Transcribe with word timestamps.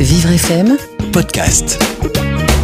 Vivre 0.00 0.30
FM 0.30 0.76
Podcast. 1.12 1.76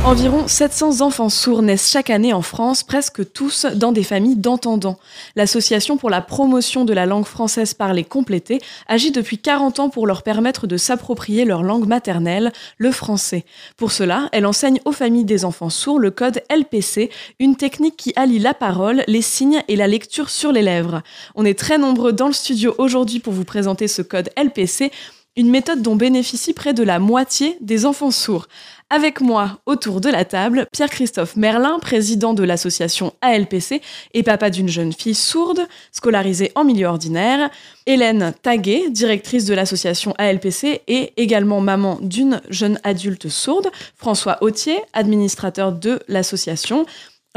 Environ 0.05 0.47
700 0.47 1.01
enfants 1.01 1.29
sourds 1.29 1.63
naissent 1.63 1.91
chaque 1.91 2.09
année 2.09 2.33
en 2.33 2.43
France, 2.43 2.85
presque 2.85 3.33
tous 3.33 3.67
dans 3.75 3.91
des 3.91 4.05
familles 4.05 4.37
d'entendants. 4.37 5.01
L'association 5.35 5.97
pour 5.97 6.11
la 6.11 6.21
promotion 6.21 6.85
de 6.85 6.93
la 6.93 7.07
langue 7.07 7.25
française 7.25 7.75
parlée 7.75 8.05
complétée 8.05 8.61
agit 8.87 9.11
depuis 9.11 9.39
40 9.39 9.81
ans 9.81 9.89
pour 9.89 10.07
leur 10.07 10.23
permettre 10.23 10.69
de 10.69 10.77
s'approprier 10.77 11.45
leur 11.45 11.65
langue 11.65 11.89
maternelle, 11.89 12.53
le 12.79 12.93
français. 12.93 13.45
Pour 13.77 13.91
cela, 13.91 14.29
elle 14.31 14.47
enseigne 14.47 14.79
aux 14.85 14.93
familles 14.93 15.25
des 15.25 15.45
enfants 15.45 15.71
sourds 15.71 15.99
le 15.99 16.13
code 16.13 16.41
LPC, 16.57 17.11
une 17.41 17.57
technique 17.57 17.97
qui 17.97 18.13
allie 18.15 18.39
la 18.39 18.55
parole, 18.55 19.03
les 19.09 19.23
signes 19.23 19.65
et 19.67 19.75
la 19.75 19.89
lecture 19.89 20.31
sur 20.31 20.53
les 20.53 20.63
lèvres. 20.63 21.03
On 21.35 21.45
est 21.45 21.59
très 21.59 21.79
nombreux 21.79 22.13
dans 22.13 22.29
le 22.29 22.33
studio 22.33 22.77
aujourd'hui 22.79 23.19
pour 23.19 23.33
vous 23.33 23.45
présenter 23.45 23.89
ce 23.89 24.03
code 24.03 24.31
LPC 24.37 24.93
une 25.37 25.51
méthode 25.51 25.83
dont 25.83 25.97
bénéficie 25.97 26.53
près 26.53 26.75
de 26.75 26.83
la 26.83 26.99
moitié 26.99 27.57
des 27.61 27.87
enfants 27.87 28.11
sourds. 28.11 28.47
Avec 28.91 29.21
moi, 29.21 29.59
autour 29.67 30.01
de 30.01 30.09
la 30.09 30.25
table, 30.25 30.69
Pierre-Christophe 30.71 31.37
Merlin, 31.37 31.79
président 31.81 32.35
de 32.35 32.45
l'association 32.45 33.13
ALPC 33.23 33.81
et 34.13 34.23
papa 34.23 34.51
d'une 34.51 34.69
jeune 34.69 34.93
fille 34.93 35.15
sourde, 35.15 35.67
scolarisée 35.91 36.53
en 36.55 36.65
milieu 36.65 36.87
ordinaire, 36.87 37.51
Hélène 37.87 38.35
Taguet, 38.43 38.91
directrice 38.91 39.47
de 39.47 39.55
l'association 39.55 40.15
ALPC 40.19 40.83
et 40.87 41.13
également 41.17 41.61
maman 41.61 41.99
d'une 42.03 42.41
jeune 42.51 42.79
adulte 42.85 43.29
sourde, 43.29 43.71
François 43.97 44.39
Autier, 44.43 44.79
administrateur 44.93 45.73
de 45.73 45.99
l'association, 46.07 46.87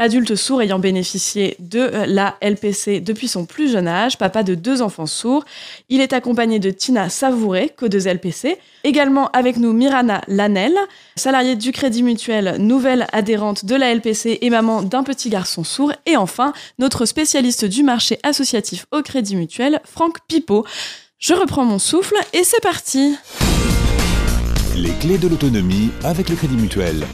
Adulte 0.00 0.36
sourd 0.36 0.62
ayant 0.62 0.78
bénéficié 0.78 1.56
de 1.58 1.80
euh, 1.80 2.06
la 2.06 2.36
LPC 2.40 3.00
depuis 3.00 3.26
son 3.26 3.46
plus 3.46 3.72
jeune 3.72 3.88
âge, 3.88 4.16
papa 4.16 4.44
de 4.44 4.54
deux 4.54 4.80
enfants 4.80 5.06
sourds. 5.06 5.44
Il 5.88 6.00
est 6.00 6.12
accompagné 6.12 6.60
de 6.60 6.70
Tina 6.70 7.08
Savouré, 7.08 7.72
codeuse 7.76 8.06
LPC. 8.06 8.58
Également 8.84 9.28
avec 9.32 9.56
nous 9.56 9.72
Mirana 9.72 10.20
Lanel, 10.28 10.72
salariée 11.16 11.56
du 11.56 11.72
Crédit 11.72 12.04
Mutuel, 12.04 12.58
nouvelle 12.60 13.08
adhérente 13.10 13.64
de 13.64 13.74
la 13.74 13.92
LPC 13.92 14.38
et 14.40 14.50
maman 14.50 14.82
d'un 14.82 15.02
petit 15.02 15.30
garçon 15.30 15.64
sourd. 15.64 15.92
Et 16.06 16.16
enfin, 16.16 16.52
notre 16.78 17.04
spécialiste 17.04 17.64
du 17.64 17.82
marché 17.82 18.20
associatif 18.22 18.86
au 18.92 19.02
Crédit 19.02 19.34
Mutuel, 19.34 19.80
Franck 19.84 20.18
Pipo. 20.28 20.64
Je 21.18 21.34
reprends 21.34 21.64
mon 21.64 21.80
souffle 21.80 22.14
et 22.32 22.44
c'est 22.44 22.62
parti 22.62 23.16
Les 24.76 24.92
clés 25.00 25.18
de 25.18 25.26
l'autonomie 25.26 25.90
avec 26.04 26.28
le 26.28 26.36
Crédit 26.36 26.56
Mutuel. 26.56 27.04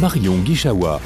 Marion 0.00 0.38
Guichawa. 0.38 1.00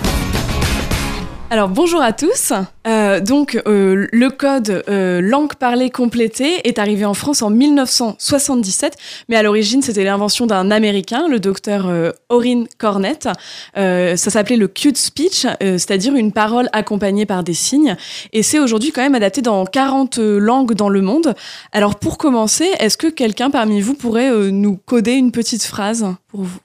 Alors 1.49 1.69
bonjour 1.69 2.03
à 2.03 2.13
tous. 2.13 2.53
Euh, 2.89 3.21
donc 3.21 3.61
euh, 3.69 4.09
le 4.11 4.31
code 4.31 4.83
euh, 4.89 5.21
langue 5.21 5.55
parlée 5.55 5.91
complétée 5.91 6.67
est 6.67 6.81
arrivé 6.81 7.05
en 7.05 7.15
France 7.15 7.41
en 7.41 7.51
1977, 7.51 8.97
mais 9.29 9.37
à 9.37 9.45
l'origine 9.45 9.81
c'était 9.81 10.03
l'invention 10.03 10.47
d'un 10.47 10.73
Américain, 10.73 11.29
le 11.29 11.39
docteur 11.39 11.89
Orrin 12.31 12.65
Cornett. 12.79 13.29
ça 13.77 14.17
s'appelait 14.17 14.57
le 14.57 14.67
cute 14.67 14.99
speech, 14.99 15.47
c'est-à-dire 15.61 16.17
une 16.17 16.33
parole 16.33 16.69
accompagnée 16.73 17.27
par 17.27 17.45
des 17.45 17.55
signes, 17.55 17.97
et 18.33 18.43
c'est 18.43 18.59
aujourd'hui 18.59 18.91
quand 18.91 19.03
même 19.03 19.15
adapté 19.15 19.41
dans 19.41 19.65
40 19.67 20.19
langues 20.19 20.75
dans 20.75 20.89
le 20.89 21.01
monde. 21.01 21.35
Alors 21.71 21.95
pour 21.95 22.19
commencer, 22.19 22.69
est-ce 22.81 22.97
que 22.97 23.07
quelqu'un 23.07 23.51
parmi 23.51 23.81
vous 23.81 23.95
pourrait 23.95 24.31
nous 24.51 24.77
coder 24.77 25.13
une 25.13 25.31
petite 25.31 25.63
phrase? 25.63 26.07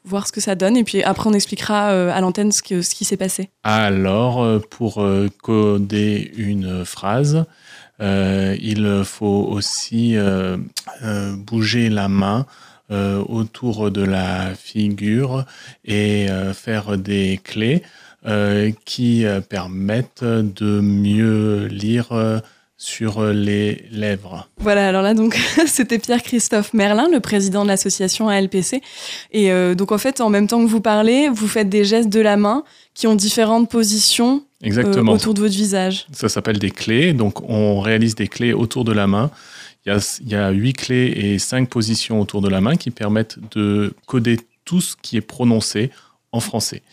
Voir 0.03 0.27
ce 0.27 0.31
que 0.31 0.41
ça 0.41 0.55
donne, 0.55 0.77
et 0.77 0.83
puis 0.83 1.03
après 1.03 1.29
on 1.29 1.33
expliquera 1.33 2.11
à 2.11 2.21
l'antenne 2.21 2.51
ce, 2.51 2.81
ce 2.81 2.95
qui 2.95 3.05
s'est 3.05 3.17
passé. 3.17 3.49
Alors 3.63 4.61
pour 4.69 5.05
coder 5.41 6.31
une 6.35 6.85
phrase, 6.85 7.45
euh, 8.01 8.55
il 8.59 9.03
faut 9.05 9.47
aussi 9.51 10.17
euh, 10.17 10.57
euh, 11.03 11.35
bouger 11.35 11.89
la 11.89 12.07
main 12.07 12.45
autour 13.29 13.89
de 13.89 14.03
la 14.03 14.53
figure 14.53 15.45
et 15.85 16.27
faire 16.53 16.97
des 16.97 17.39
clés 17.41 17.83
qui 18.83 19.25
permettent 19.47 20.25
de 20.25 20.81
mieux 20.81 21.67
lire 21.67 22.41
sur 22.83 23.23
les 23.23 23.85
lèvres. 23.91 24.49
Voilà, 24.57 24.87
alors 24.87 25.03
là 25.03 25.13
donc 25.13 25.35
c'était 25.67 25.99
Pierre-Christophe 25.99 26.73
Merlin, 26.73 27.07
le 27.11 27.19
président 27.19 27.63
de 27.63 27.67
l'association 27.67 28.27
ALPC. 28.27 28.81
Et 29.31 29.51
donc 29.75 29.91
en 29.91 29.99
fait, 29.99 30.19
en 30.19 30.29
même 30.29 30.47
temps 30.47 30.63
que 30.63 30.69
vous 30.69 30.81
parlez, 30.81 31.29
vous 31.29 31.47
faites 31.47 31.69
des 31.69 31.85
gestes 31.85 32.09
de 32.09 32.21
la 32.21 32.37
main 32.37 32.63
qui 32.93 33.05
ont 33.07 33.15
différentes 33.15 33.69
positions 33.69 34.43
Exactement. 34.63 35.13
autour 35.13 35.33
de 35.33 35.41
votre 35.41 35.53
visage. 35.53 36.05
Ça 36.11 36.29
s'appelle 36.29 36.59
des 36.59 36.71
clés. 36.71 37.13
Donc, 37.13 37.47
on 37.49 37.79
réalise 37.81 38.15
des 38.15 38.27
clés 38.27 38.53
autour 38.53 38.83
de 38.83 38.91
la 38.91 39.07
main. 39.07 39.31
Il 39.85 39.99
y 40.27 40.35
a, 40.35 40.51
huit 40.51 40.73
clés 40.73 41.13
et 41.15 41.39
cinq 41.39 41.69
positions 41.69 42.21
autour 42.21 42.41
de 42.41 42.49
la 42.49 42.61
main 42.61 42.75
qui 42.75 42.91
permettent 42.91 43.37
de 43.55 43.93
coder 44.05 44.39
tout 44.63 44.81
ce 44.81 44.95
qui 45.01 45.17
est 45.17 45.21
prononcé 45.21 45.89
en 46.31 46.39
français. 46.39 46.83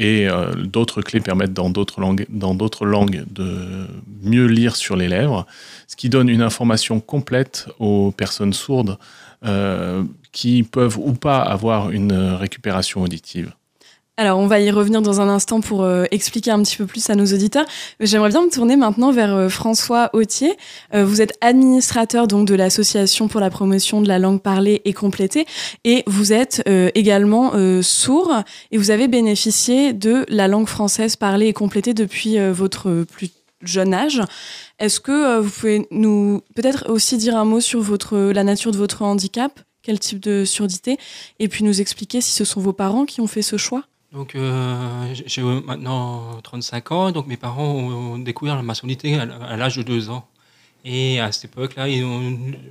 Et 0.00 0.28
euh, 0.28 0.54
d'autres 0.54 1.02
clés 1.02 1.20
permettent 1.20 1.52
dans 1.52 1.70
d'autres 1.70 2.00
langues, 2.00 2.24
de 2.30 3.88
mieux 4.22 4.46
lire 4.46 4.76
sur 4.76 4.94
les 4.94 5.08
lèvres, 5.08 5.44
ce 5.88 5.96
qui 5.96 6.08
donne 6.08 6.28
une 6.28 6.40
information 6.40 7.00
complète 7.00 7.66
aux 7.80 8.12
personnes 8.12 8.52
sourdes 8.52 8.96
euh, 9.44 10.04
qui 10.30 10.62
peuvent 10.62 10.98
ou 10.98 11.14
pas 11.14 11.40
avoir 11.40 11.90
une 11.90 12.12
récupération 12.12 13.02
auditive. 13.02 13.52
Alors, 14.20 14.40
on 14.40 14.48
va 14.48 14.58
y 14.58 14.68
revenir 14.72 15.00
dans 15.00 15.20
un 15.20 15.28
instant 15.28 15.60
pour 15.60 15.84
euh, 15.84 16.04
expliquer 16.10 16.50
un 16.50 16.60
petit 16.64 16.76
peu 16.76 16.86
plus 16.86 17.08
à 17.08 17.14
nos 17.14 17.26
auditeurs. 17.26 17.66
J'aimerais 18.00 18.30
bien 18.30 18.44
me 18.44 18.50
tourner 18.50 18.74
maintenant 18.74 19.12
vers 19.12 19.32
euh, 19.32 19.48
François 19.48 20.10
Autier. 20.12 20.56
Euh, 20.92 21.04
vous 21.04 21.22
êtes 21.22 21.38
administrateur 21.40 22.26
donc 22.26 22.48
de 22.48 22.56
l'association 22.56 23.28
pour 23.28 23.40
la 23.40 23.48
promotion 23.48 24.00
de 24.02 24.08
la 24.08 24.18
langue 24.18 24.42
parlée 24.42 24.82
et 24.84 24.92
complétée, 24.92 25.46
et 25.84 26.02
vous 26.08 26.32
êtes 26.32 26.64
également 26.96 27.52
sourd 27.82 28.34
et 28.72 28.78
vous 28.78 28.90
avez 28.90 29.06
bénéficié 29.06 29.92
de 29.92 30.26
la 30.28 30.48
langue 30.48 30.66
française 30.66 31.14
parlée 31.14 31.46
et 31.46 31.52
complétée 31.52 31.94
depuis 31.94 32.38
votre 32.50 33.04
plus 33.04 33.30
jeune 33.62 33.94
âge. 33.94 34.20
Est-ce 34.80 34.98
que 34.98 35.38
vous 35.38 35.50
pouvez 35.50 35.86
nous 35.92 36.42
peut-être 36.56 36.90
aussi 36.90 37.18
dire 37.18 37.36
un 37.36 37.44
mot 37.44 37.60
sur 37.60 37.80
votre 37.80 38.18
la 38.18 38.42
nature 38.42 38.72
de 38.72 38.78
votre 38.78 39.02
handicap, 39.02 39.60
quel 39.82 40.00
type 40.00 40.18
de 40.18 40.44
surdité, 40.44 40.98
et 41.38 41.46
puis 41.46 41.62
nous 41.62 41.80
expliquer 41.80 42.20
si 42.20 42.32
ce 42.32 42.44
sont 42.44 42.60
vos 42.60 42.72
parents 42.72 43.04
qui 43.04 43.20
ont 43.20 43.28
fait 43.28 43.42
ce 43.42 43.56
choix? 43.56 43.84
Donc, 44.12 44.34
euh, 44.34 45.14
j'ai 45.26 45.42
maintenant 45.42 46.40
35 46.42 46.92
ans, 46.92 47.12
donc 47.12 47.26
mes 47.26 47.36
parents 47.36 47.68
ont 47.74 48.18
découvert 48.18 48.56
la 48.56 48.62
maçonnité 48.62 49.14
à 49.16 49.56
l'âge 49.56 49.76
de 49.76 49.82
2 49.82 50.08
ans. 50.08 50.26
Et 50.84 51.20
à 51.20 51.30
cette 51.32 51.46
époque-là, 51.46 51.86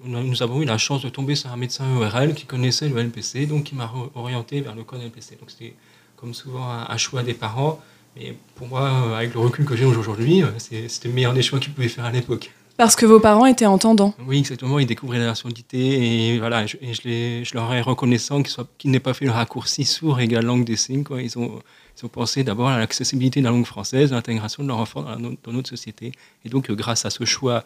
nous 0.03 0.44
avons 0.44 0.62
eu 0.62 0.66
la 0.66 0.78
chance 0.80 1.03
de 1.03 1.09
tomber 1.09 1.36
sur 1.36 1.52
un 1.52 1.58
médecin 1.58 1.86
ORL 1.97 2.34
qui 2.34 2.46
connaissait 2.46 2.90
le 2.90 3.00
LPC, 3.00 3.46
donc 3.46 3.66
qui 3.66 3.76
m'a 3.76 3.92
orienté 4.16 4.62
vers 4.62 4.74
le 4.76 4.84
code 4.84 5.02
LPC. 5.03 5.38
Donc, 5.40 5.52
c'était 5.52 5.76
comme 6.16 6.34
souvent 6.34 6.68
un, 6.68 6.97
choix 6.97 7.22
des 7.22 7.36
parents. 7.36 7.80
Mais 8.16 8.36
pour 8.56 8.68
moi, 8.68 9.16
avec 9.16 9.36
le 9.36 9.40
recul 9.40 9.66
que 9.66 9.76
j'ai 9.76 9.86
aujourd'hui, 9.86 10.42
c'était 10.58 11.08
le 11.08 11.14
meilleur 11.14 11.34
des 11.34 11.44
choix 11.44 11.59
qu'ils 11.59 11.74
pouvaient 11.74 11.90
faire 11.90 12.06
à 12.06 12.12
l'époque. 12.12 12.52
Parce 12.78 12.96
que 12.96 13.08
vos 13.08 13.20
parents 13.20 13.48
étaient 13.48 13.66
entendants. 13.66 14.14
Oui, 14.28 14.38
exactement. 14.38 14.78
Ils 14.78 14.86
découvraient 14.86 15.18
la 15.18 15.34
surdité 15.34 16.34
et 16.34 16.38
voilà, 16.38 16.68
je, 16.68 16.78
je, 16.82 17.54
leur 17.56 17.74
ai 17.74 17.82
reconnaissant 17.82 18.44
qu'ils 18.78 18.92
n'aient 18.92 19.00
pas 19.00 19.16
fait 19.16 19.26
le 19.26 19.32
raccourci 19.32 19.84
sourd 19.84 20.20
égale 20.20 20.46
langue 20.46 20.64
des 20.64 20.76
signes. 20.76 21.04
Ils, 21.20 21.40
ont, 21.40 21.60
ils 21.98 22.06
ont 22.06 22.10
pensé 22.10 22.44
d'abord 22.44 22.68
à 22.70 22.78
l'accessibilité 22.78 23.40
de 23.40 23.46
la 23.46 23.52
langue 23.52 23.66
française, 23.66 24.14
à 24.14 24.16
l'intégration 24.16 24.62
de 24.62 24.68
leur 24.68 24.78
enfant 24.78 25.02
dans, 25.02 25.52
notre 25.52 25.70
société. 25.70 26.12
Et 26.46 26.50
donc, 26.50 26.72
grâce 26.72 27.04
à 27.06 27.10
ce 27.10 27.26
choix 27.26 27.64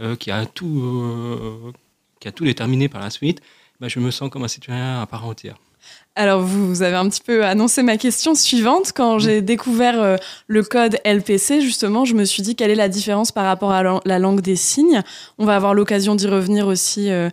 euh, 0.00 0.16
qui, 0.16 0.32
a 0.32 0.44
tout, 0.44 0.82
euh, 0.82 1.72
qui 2.18 2.26
a 2.26 2.32
tout 2.32 2.44
déterminé 2.44 2.88
par 2.88 3.00
la 3.00 3.10
suite, 3.10 3.40
bah, 3.80 3.86
je 3.86 4.00
me 4.00 4.10
sens 4.10 4.28
comme 4.28 4.42
un 4.42 4.48
citoyen 4.48 5.00
à 5.00 5.06
part 5.06 5.24
entière. 5.24 5.56
Alors, 6.18 6.40
vous 6.40 6.82
avez 6.82 6.96
un 6.96 7.08
petit 7.08 7.20
peu 7.20 7.44
annoncé 7.44 7.84
ma 7.84 7.96
question 7.96 8.34
suivante. 8.34 8.90
Quand 8.92 9.20
j'ai 9.20 9.40
découvert 9.40 10.02
euh, 10.02 10.16
le 10.48 10.64
code 10.64 10.98
LPC, 11.04 11.60
justement, 11.60 12.04
je 12.04 12.14
me 12.14 12.24
suis 12.24 12.42
dit 12.42 12.56
quelle 12.56 12.72
est 12.72 12.74
la 12.74 12.88
différence 12.88 13.30
par 13.30 13.44
rapport 13.44 13.70
à 13.70 14.00
la 14.04 14.18
langue 14.18 14.40
des 14.40 14.56
signes. 14.56 15.02
On 15.38 15.46
va 15.46 15.54
avoir 15.54 15.74
l'occasion 15.74 16.16
d'y 16.16 16.26
revenir 16.26 16.66
aussi 16.66 17.08
euh, 17.08 17.28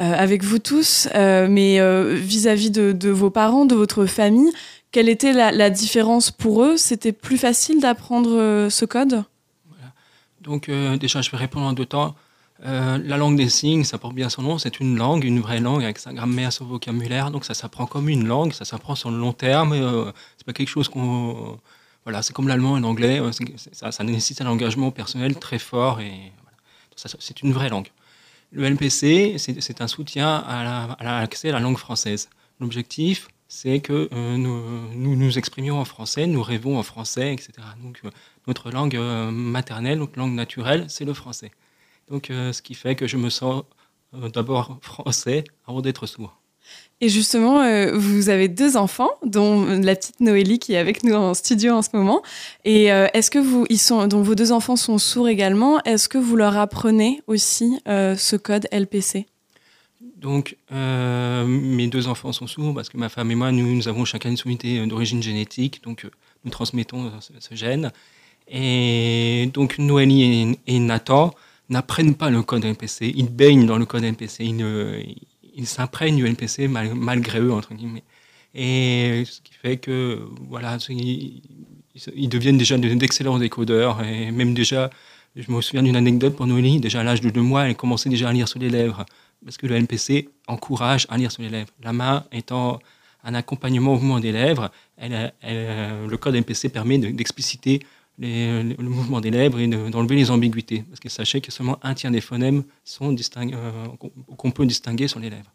euh, 0.00 0.14
avec 0.14 0.42
vous 0.42 0.58
tous. 0.58 1.06
mais 1.14 1.80
vis-à-vis 2.14 2.70
de, 2.70 3.10
vos 3.10 3.28
parents, 3.28 3.66
de 3.66 3.74
votre 3.74 4.06
famille, 4.06 4.50
quelle 4.90 5.10
était 5.10 5.34
la, 5.34 5.68
différence 5.68 6.30
pour 6.30 6.64
eux? 6.64 6.78
C'était 6.78 7.12
plus 7.12 7.36
facile 7.36 7.78
d'apprendre 7.78 8.68
ce 8.70 8.84
code? 8.86 9.24
Donc, 10.40 10.70
déjà, 10.98 11.20
je 11.20 11.30
vais 11.30 11.36
répondre 11.36 11.66
en 11.66 11.74
deux 11.74 11.84
temps. 11.84 12.14
Euh, 12.66 12.98
la 13.02 13.16
langue 13.16 13.36
des 13.36 13.48
signes, 13.48 13.84
ça 13.84 13.96
porte 13.96 14.14
bien 14.14 14.28
son 14.28 14.42
nom, 14.42 14.58
c'est 14.58 14.80
une 14.80 14.98
langue, 14.98 15.24
une 15.24 15.40
vraie 15.40 15.60
langue 15.60 15.82
avec 15.82 15.98
sa 15.98 16.12
grammaire, 16.12 16.52
son 16.52 16.66
vocabulaire, 16.66 17.30
donc 17.30 17.46
ça 17.46 17.54
s'apprend 17.54 17.86
comme 17.86 18.08
une 18.08 18.26
langue, 18.26 18.52
ça 18.52 18.66
s'apprend 18.66 18.94
sur 18.94 19.10
le 19.10 19.16
long 19.16 19.32
terme, 19.32 19.72
euh, 19.72 20.12
c'est 20.36 20.44
pas 20.44 20.52
quelque 20.52 20.68
chose 20.68 20.88
qu'on... 20.88 21.58
voilà, 22.04 22.20
c'est 22.20 22.34
comme 22.34 22.48
l'allemand 22.48 22.76
et 22.76 22.80
l'anglais, 22.80 23.18
euh, 23.18 23.30
ça, 23.72 24.04
nécessite 24.04 24.42
un 24.42 24.46
engagement 24.46 24.90
personnel 24.90 25.36
très 25.36 25.58
fort 25.58 26.00
et 26.00 26.32
c'est 26.96 27.40
une 27.42 27.52
vraie 27.52 27.70
langue. 27.70 27.88
Le 28.52 28.68
LPC, 28.68 29.36
c'est 29.38 29.80
un 29.80 29.86
soutien 29.86 30.36
à 30.36 30.96
l'accès 31.02 31.48
à, 31.48 31.52
la 31.52 31.60
langue 31.60 31.78
française. 31.78 32.28
L'objectif, 32.58 33.28
c'est 33.48 33.80
que 33.80 34.10
nous, 34.36 35.16
nous, 35.16 35.38
exprimions 35.38 35.78
en 35.78 35.84
français, 35.86 36.26
nous 36.26 36.42
rêvons 36.42 36.76
en 36.76 36.82
français, 36.82 37.32
etc. 37.32 37.52
Donc 37.82 38.02
notre 38.48 38.70
langue 38.70 38.98
maternelle, 39.30 39.98
notre 39.98 40.18
langue 40.18 40.34
naturelle, 40.34 40.84
c'est 40.88 41.06
le 41.06 41.14
français. 41.14 41.52
Donc, 42.10 42.30
euh, 42.30 42.52
ce 42.52 42.60
qui 42.60 42.74
fait 42.74 42.96
que 42.96 43.06
je 43.06 43.16
me 43.16 43.30
sens 43.30 43.64
euh, 44.14 44.28
d'abord 44.28 44.78
français 44.82 45.44
avant 45.66 45.80
d'être 45.80 46.06
sourd. 46.06 46.40
Et 47.02 47.08
justement, 47.08 47.62
euh, 47.62 47.96
vous 47.96 48.28
avez 48.28 48.48
deux 48.48 48.76
enfants, 48.76 49.10
dont 49.24 49.64
la 49.64 49.96
petite 49.96 50.20
Noélie 50.20 50.58
qui 50.58 50.74
est 50.74 50.76
avec 50.76 51.02
nous 51.02 51.14
en 51.14 51.32
studio 51.32 51.72
en 51.72 51.80
ce 51.80 51.88
moment. 51.94 52.22
Et 52.66 52.92
euh, 52.92 53.06
est-ce 53.14 53.30
que 53.30 53.38
vous, 53.38 53.64
ils 53.70 53.78
sont, 53.78 54.06
dont 54.06 54.20
vos 54.20 54.34
deux 54.34 54.52
enfants 54.52 54.76
sont 54.76 54.98
sourds 54.98 55.28
également, 55.28 55.82
est-ce 55.84 56.10
que 56.10 56.18
vous 56.18 56.36
leur 56.36 56.58
apprenez 56.58 57.22
aussi 57.26 57.78
euh, 57.88 58.16
ce 58.16 58.36
code 58.36 58.68
LPC 58.70 59.26
Donc, 60.18 60.56
mes 60.70 61.86
deux 61.86 62.06
enfants 62.06 62.32
sont 62.32 62.46
sourds 62.46 62.74
parce 62.74 62.90
que 62.90 62.98
ma 62.98 63.08
femme 63.08 63.30
et 63.30 63.34
moi, 63.34 63.50
nous, 63.50 63.74
nous 63.74 63.88
avons 63.88 64.04
chacun 64.04 64.28
une 64.28 64.36
sourdité 64.36 64.84
d'origine 64.86 65.22
génétique, 65.22 65.82
donc 65.82 66.06
nous 66.44 66.50
transmettons 66.50 67.10
ce, 67.20 67.54
gène. 67.54 67.92
Et 68.46 69.48
donc, 69.54 69.78
Noélie 69.78 70.58
et, 70.66 70.78
Nathan 70.80 71.32
n'apprennent 71.70 72.14
pas 72.14 72.30
le 72.30 72.42
code 72.42 72.64
LPC, 72.64 73.12
ils 73.16 73.30
baignent 73.30 73.66
dans 73.66 73.78
le 73.78 73.86
code 73.86 74.02
ne 74.02 75.02
ils 75.54 75.66
s'imprègnent 75.66 76.16
du 76.16 76.26
NPC 76.26 76.68
malgré 76.68 77.40
eux, 77.40 77.52
entre 77.52 77.74
guillemets. 77.74 78.04
Et 78.54 79.24
ce 79.26 79.40
qui 79.40 79.52
fait 79.54 79.76
que, 79.76 80.20
voilà, 80.48 80.78
ils, 80.88 82.28
deviennent 82.28 82.58
déjà 82.58 82.78
d'excellents 82.78 83.38
décodeurs. 83.38 84.02
Et 84.04 84.30
même 84.30 84.54
déjà, 84.54 84.90
je 85.36 85.50
me 85.50 85.60
souviens 85.60 85.82
d'une 85.82 85.96
anecdote 85.96 86.36
pour 86.36 86.46
Noélie, 86.46 86.80
déjà 86.80 87.00
à 87.00 87.04
l'âge 87.04 87.20
de 87.20 87.30
deux 87.30 87.42
mois, 87.42 87.68
elle 87.68 87.76
commençait 87.76 88.08
déjà 88.08 88.28
à 88.28 88.32
lire 88.32 88.48
sur 88.48 88.58
les 88.58 88.70
lèvres. 88.70 89.04
Parce 89.44 89.56
que 89.56 89.66
le 89.66 89.76
NPC 89.76 90.28
encourage 90.46 91.06
à 91.10 91.16
lire 91.16 91.30
sur 91.30 91.42
les 91.42 91.48
lèvres. 91.48 91.70
La 91.82 91.92
main 91.92 92.24
étant 92.32 92.80
un 93.22 93.34
accompagnement 93.34 93.92
au 93.92 93.94
mouvement 93.94 94.20
des 94.20 94.32
lèvres, 94.32 94.70
le 95.00 96.16
code 96.16 96.34
NPC 96.34 96.68
permet 96.70 96.98
d'expliciter 96.98 97.80
le 98.20 98.88
mouvement 98.88 99.20
des 99.20 99.30
lèvres 99.30 99.58
et 99.58 99.66
d'enlever 99.66 100.16
les 100.16 100.30
ambiguïtés. 100.30 100.84
Parce 100.88 101.00
que 101.00 101.08
sachez 101.08 101.40
que 101.40 101.50
seulement 101.50 101.78
un 101.82 101.94
tiers 101.94 102.10
des 102.10 102.20
phonèmes 102.20 102.64
sont 102.84 103.14
euh, 103.36 103.86
qu'on 104.36 104.50
peut 104.50 104.66
distinguer 104.66 105.08
sur 105.08 105.20
les 105.20 105.30
lèvres. 105.30 105.50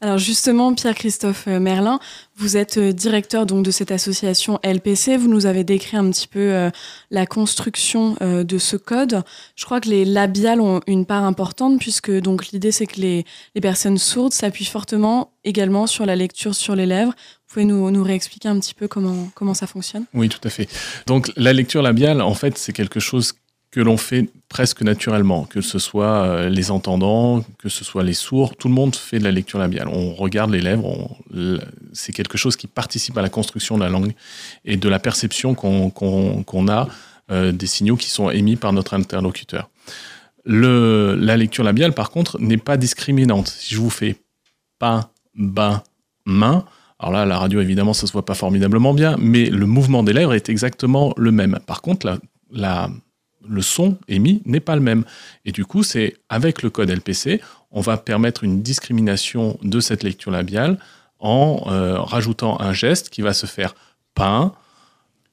Alors 0.00 0.18
justement, 0.18 0.74
Pierre-Christophe 0.74 1.46
euh, 1.46 1.60
Merlin, 1.60 2.00
vous 2.36 2.56
êtes 2.56 2.76
euh, 2.76 2.92
directeur 2.92 3.46
donc 3.46 3.64
de 3.64 3.70
cette 3.70 3.92
association 3.92 4.58
LPC. 4.64 5.16
Vous 5.16 5.28
nous 5.28 5.46
avez 5.46 5.62
décrit 5.62 5.96
un 5.96 6.10
petit 6.10 6.26
peu 6.26 6.70
la 7.10 7.26
construction 7.26 8.16
de 8.20 8.58
ce 8.58 8.76
code. 8.76 9.22
Je 9.56 9.64
crois 9.64 9.80
que 9.80 9.88
les 9.88 10.04
labiales 10.04 10.60
ont 10.60 10.80
une 10.86 11.06
part 11.06 11.24
importante 11.24 11.78
puisque 11.78 12.10
donc 12.10 12.48
l'idée 12.48 12.72
c'est 12.72 12.86
que 12.86 13.00
les, 13.00 13.24
les 13.54 13.60
personnes 13.60 13.98
sourdes 13.98 14.32
s'appuient 14.32 14.64
fortement 14.64 15.32
également 15.44 15.86
sur 15.86 16.04
la 16.04 16.16
lecture 16.16 16.54
sur 16.54 16.74
les 16.74 16.86
lèvres 16.86 17.14
pouvez 17.52 17.64
nous, 17.64 18.02
réexpliquer 18.02 18.48
un 18.48 18.58
petit 18.58 18.74
peu 18.74 18.88
comment, 18.88 19.54
ça 19.54 19.66
fonctionne? 19.66 20.04
Oui, 20.14 20.28
tout 20.28 20.40
à 20.44 20.50
fait. 20.50 20.68
Donc 21.06 21.30
la 21.36 21.52
lecture 21.52 21.82
labiale, 21.82 22.22
en 22.22 22.34
fait, 22.34 22.58
c'est 22.58 22.72
quelque 22.72 23.00
chose 23.00 23.34
que 23.70 23.80
l'on 23.80 23.96
fait 23.96 24.28
presque 24.50 24.82
naturellement, 24.82 25.44
que 25.44 25.62
ce 25.62 25.78
soit 25.78 26.26
euh, 26.26 26.48
les 26.50 26.70
entendants, 26.70 27.42
que 27.58 27.70
ce 27.70 27.84
soit 27.84 28.02
les 28.02 28.12
sourds, 28.12 28.54
tout 28.56 28.68
le 28.68 28.74
monde 28.74 28.94
fait 28.94 29.18
de 29.18 29.24
la 29.24 29.30
lecture 29.30 29.58
labiale. 29.58 29.88
On 29.88 30.12
regarde 30.14 30.50
les 30.50 30.60
lèvres, 30.60 31.16
c'est 31.94 32.12
quelque 32.12 32.36
chose 32.36 32.56
qui 32.56 32.66
participe 32.66 33.16
à 33.16 33.22
la 33.22 33.30
construction 33.30 33.78
de 33.78 33.82
la 33.82 33.88
langue 33.88 34.12
et 34.66 34.76
de 34.76 34.88
la 34.90 34.98
perception 34.98 35.54
qu'on 35.54 36.68
a 36.68 36.88
euh, 37.30 37.52
des 37.52 37.66
signaux 37.66 37.96
qui 37.96 38.10
sont 38.10 38.28
émis 38.28 38.56
par 38.56 38.74
notre 38.74 38.92
interlocuteur. 38.92 39.70
La 40.44 41.36
lecture 41.36 41.64
labiale, 41.64 41.94
par 41.94 42.10
contre, 42.10 42.38
n'est 42.40 42.58
pas 42.58 42.76
discriminante. 42.76 43.48
Si 43.48 43.74
je 43.74 43.80
vous 43.80 43.90
fais 43.90 44.16
pain, 44.78 45.08
bain, 45.34 45.82
main, 46.26 46.66
alors 47.02 47.12
là, 47.12 47.26
la 47.26 47.36
radio, 47.36 47.60
évidemment, 47.60 47.94
ça 47.94 48.06
se 48.06 48.12
voit 48.12 48.24
pas 48.24 48.34
formidablement 48.34 48.94
bien, 48.94 49.16
mais 49.18 49.46
le 49.46 49.66
mouvement 49.66 50.04
des 50.04 50.12
lèvres 50.12 50.34
est 50.34 50.48
exactement 50.48 51.12
le 51.16 51.32
même. 51.32 51.58
Par 51.66 51.82
contre, 51.82 52.20
le 52.52 53.62
son 53.62 53.98
émis 54.06 54.40
n'est 54.44 54.60
pas 54.60 54.76
le 54.76 54.82
même. 54.82 55.04
Et 55.44 55.50
du 55.50 55.64
coup, 55.64 55.82
c'est 55.82 56.16
avec 56.28 56.62
le 56.62 56.70
code 56.70 56.90
LPC, 56.90 57.40
on 57.72 57.80
va 57.80 57.96
permettre 57.96 58.44
une 58.44 58.62
discrimination 58.62 59.58
de 59.62 59.80
cette 59.80 60.04
lecture 60.04 60.30
labiale 60.30 60.78
en 61.18 61.64
euh, 61.66 61.98
rajoutant 61.98 62.60
un 62.60 62.72
geste 62.72 63.10
qui 63.10 63.20
va 63.20 63.32
se 63.32 63.46
faire 63.46 63.74
pain, 64.14 64.52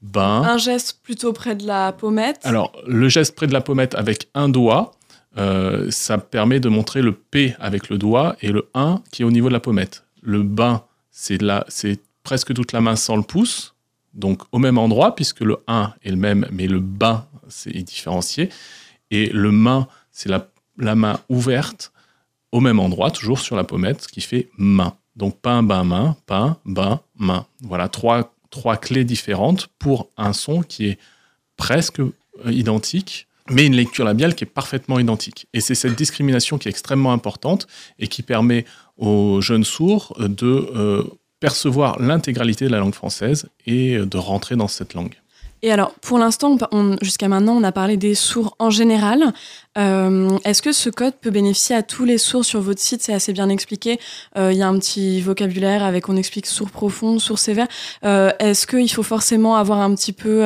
bain. 0.01 0.41
Un 0.41 0.57
geste 0.57 1.01
plutôt 1.03 1.33
près 1.33 1.53
de 1.53 1.67
la 1.67 1.91
pommette. 1.91 2.39
Alors, 2.45 2.71
le 2.87 3.09
geste 3.09 3.35
près 3.35 3.45
de 3.45 3.53
la 3.53 3.61
pommette 3.61 3.93
avec 3.93 4.29
un 4.33 4.49
doigt, 4.49 4.93
euh, 5.37 5.91
ça 5.91 6.17
permet 6.17 6.59
de 6.59 6.69
montrer 6.69 7.03
le 7.03 7.11
P 7.13 7.55
avec 7.59 7.89
le 7.89 7.99
doigt 7.99 8.37
et 8.41 8.51
le 8.51 8.69
1 8.73 9.01
qui 9.11 9.21
est 9.21 9.25
au 9.25 9.31
niveau 9.31 9.49
de 9.49 9.53
la 9.53 9.59
pommette. 9.59 10.05
Le 10.23 10.41
bain 10.41 10.83
c'est 11.19 11.99
presque 12.23 12.53
toute 12.53 12.71
la 12.71 12.81
main 12.81 12.95
sans 12.95 13.17
le 13.17 13.23
pouce, 13.23 13.75
donc 14.13 14.43
au 14.51 14.59
même 14.59 14.77
endroit, 14.77 15.15
puisque 15.15 15.41
le 15.41 15.57
1 15.67 15.93
est 16.03 16.09
le 16.09 16.15
même, 16.15 16.47
mais 16.51 16.67
le 16.67 16.79
bas 16.79 17.29
c'est 17.49 17.73
différencié. 17.83 18.49
Et 19.11 19.29
le 19.29 19.51
main, 19.51 19.87
c'est 20.11 20.29
la, 20.29 20.47
la, 20.77 20.95
main 20.95 21.19
ouverte 21.29 21.91
au 22.51 22.59
même 22.59 22.79
endroit, 22.79 23.11
toujours 23.11 23.39
sur 23.39 23.55
la 23.55 23.63
pommette, 23.63 24.03
ce 24.03 24.07
qui 24.07 24.21
fait 24.21 24.49
main. 24.57 24.95
Donc 25.15 25.39
pain, 25.39 25.63
bain, 25.63 25.83
main, 25.83 26.15
pain, 26.25 26.57
bain, 26.65 27.01
main. 27.17 27.45
Voilà 27.61 27.89
trois, 27.89 28.33
trois 28.49 28.77
clés 28.77 29.03
différentes 29.03 29.67
pour 29.79 30.09
un 30.15 30.33
son 30.33 30.61
qui 30.61 30.87
est 30.87 30.99
presque 31.57 31.99
euh, 31.99 32.13
identique, 32.45 33.27
mais 33.49 33.65
une 33.65 33.75
lecture 33.75 34.05
labiale 34.05 34.35
qui 34.35 34.43
est 34.43 34.47
parfaitement 34.47 34.99
identique. 34.99 35.47
Et 35.53 35.61
c'est 35.61 35.75
cette 35.75 35.95
discrimination 35.95 36.57
qui 36.57 36.67
est 36.67 36.71
extrêmement 36.71 37.13
importante 37.13 37.67
et 37.97 38.07
qui 38.07 38.23
permet 38.23 38.65
aux 38.97 39.41
jeunes 39.41 39.63
sourds 39.63 40.15
de 40.19 40.69
euh, 40.75 41.03
percevoir 41.39 41.99
l'intégralité 41.99 42.65
de 42.65 42.71
la 42.71 42.79
langue 42.79 42.93
française 42.93 43.47
et 43.65 43.97
de 43.97 44.17
rentrer 44.17 44.55
dans 44.55 44.67
cette 44.67 44.93
langue. 44.93 45.15
Et 45.61 45.71
alors, 45.71 45.93
pour 45.95 46.19
l'instant, 46.19 46.57
jusqu'à 47.01 47.27
maintenant, 47.27 47.55
on 47.57 47.63
a 47.63 47.71
parlé 47.71 47.97
des 47.97 48.15
sourds 48.15 48.55
en 48.59 48.69
général. 48.69 49.33
Euh, 49.77 50.37
est-ce 50.45 50.61
que 50.61 50.71
ce 50.71 50.89
code 50.89 51.15
peut 51.15 51.31
bénéficier 51.31 51.75
à 51.75 51.83
tous 51.83 52.05
les 52.05 52.17
sourds 52.17 52.45
sur 52.45 52.61
votre 52.61 52.79
site? 52.79 53.01
C'est 53.01 53.13
assez 53.13 53.33
bien 53.33 53.49
expliqué. 53.49 53.99
Euh, 54.37 54.53
il 54.53 54.57
y 54.57 54.61
a 54.61 54.67
un 54.67 54.79
petit 54.79 55.21
vocabulaire 55.21 55.83
avec 55.83 56.07
on 56.07 56.15
explique 56.15 56.45
sourd 56.45 56.69
profond, 56.69 57.19
sourd 57.19 57.39
sévère. 57.39 57.67
Euh, 58.05 58.31
est-ce 58.39 58.67
qu'il 58.67 58.89
faut 58.91 59.03
forcément 59.03 59.55
avoir 59.55 59.79
un 59.79 59.93
petit 59.95 60.13
peu 60.13 60.43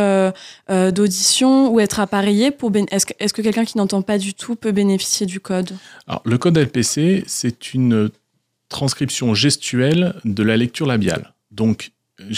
d'audition 0.69 1.71
ou 1.71 1.79
être 1.79 1.99
appareillé 1.99 2.51
pour 2.51 2.71
Est-ce 2.91 3.05
que, 3.05 3.13
que 3.13 3.41
quelqu'un 3.41 3.65
qui 3.65 3.77
n'entend 3.77 4.01
pas 4.01 4.17
du 4.17 4.33
tout 4.33 4.55
peut 4.55 4.71
bénéficier 4.71 5.25
du 5.25 5.39
code? 5.39 5.71
Alors, 6.07 6.21
le 6.25 6.37
code 6.37 6.57
LPC, 6.57 7.23
c'est 7.27 7.73
une 7.73 8.09
transcription 8.69 9.35
gestuelle 9.35 10.15
de 10.25 10.43
la 10.43 10.57
lecture 10.57 10.87
labiale. 10.87 11.33
Donc, 11.51 11.91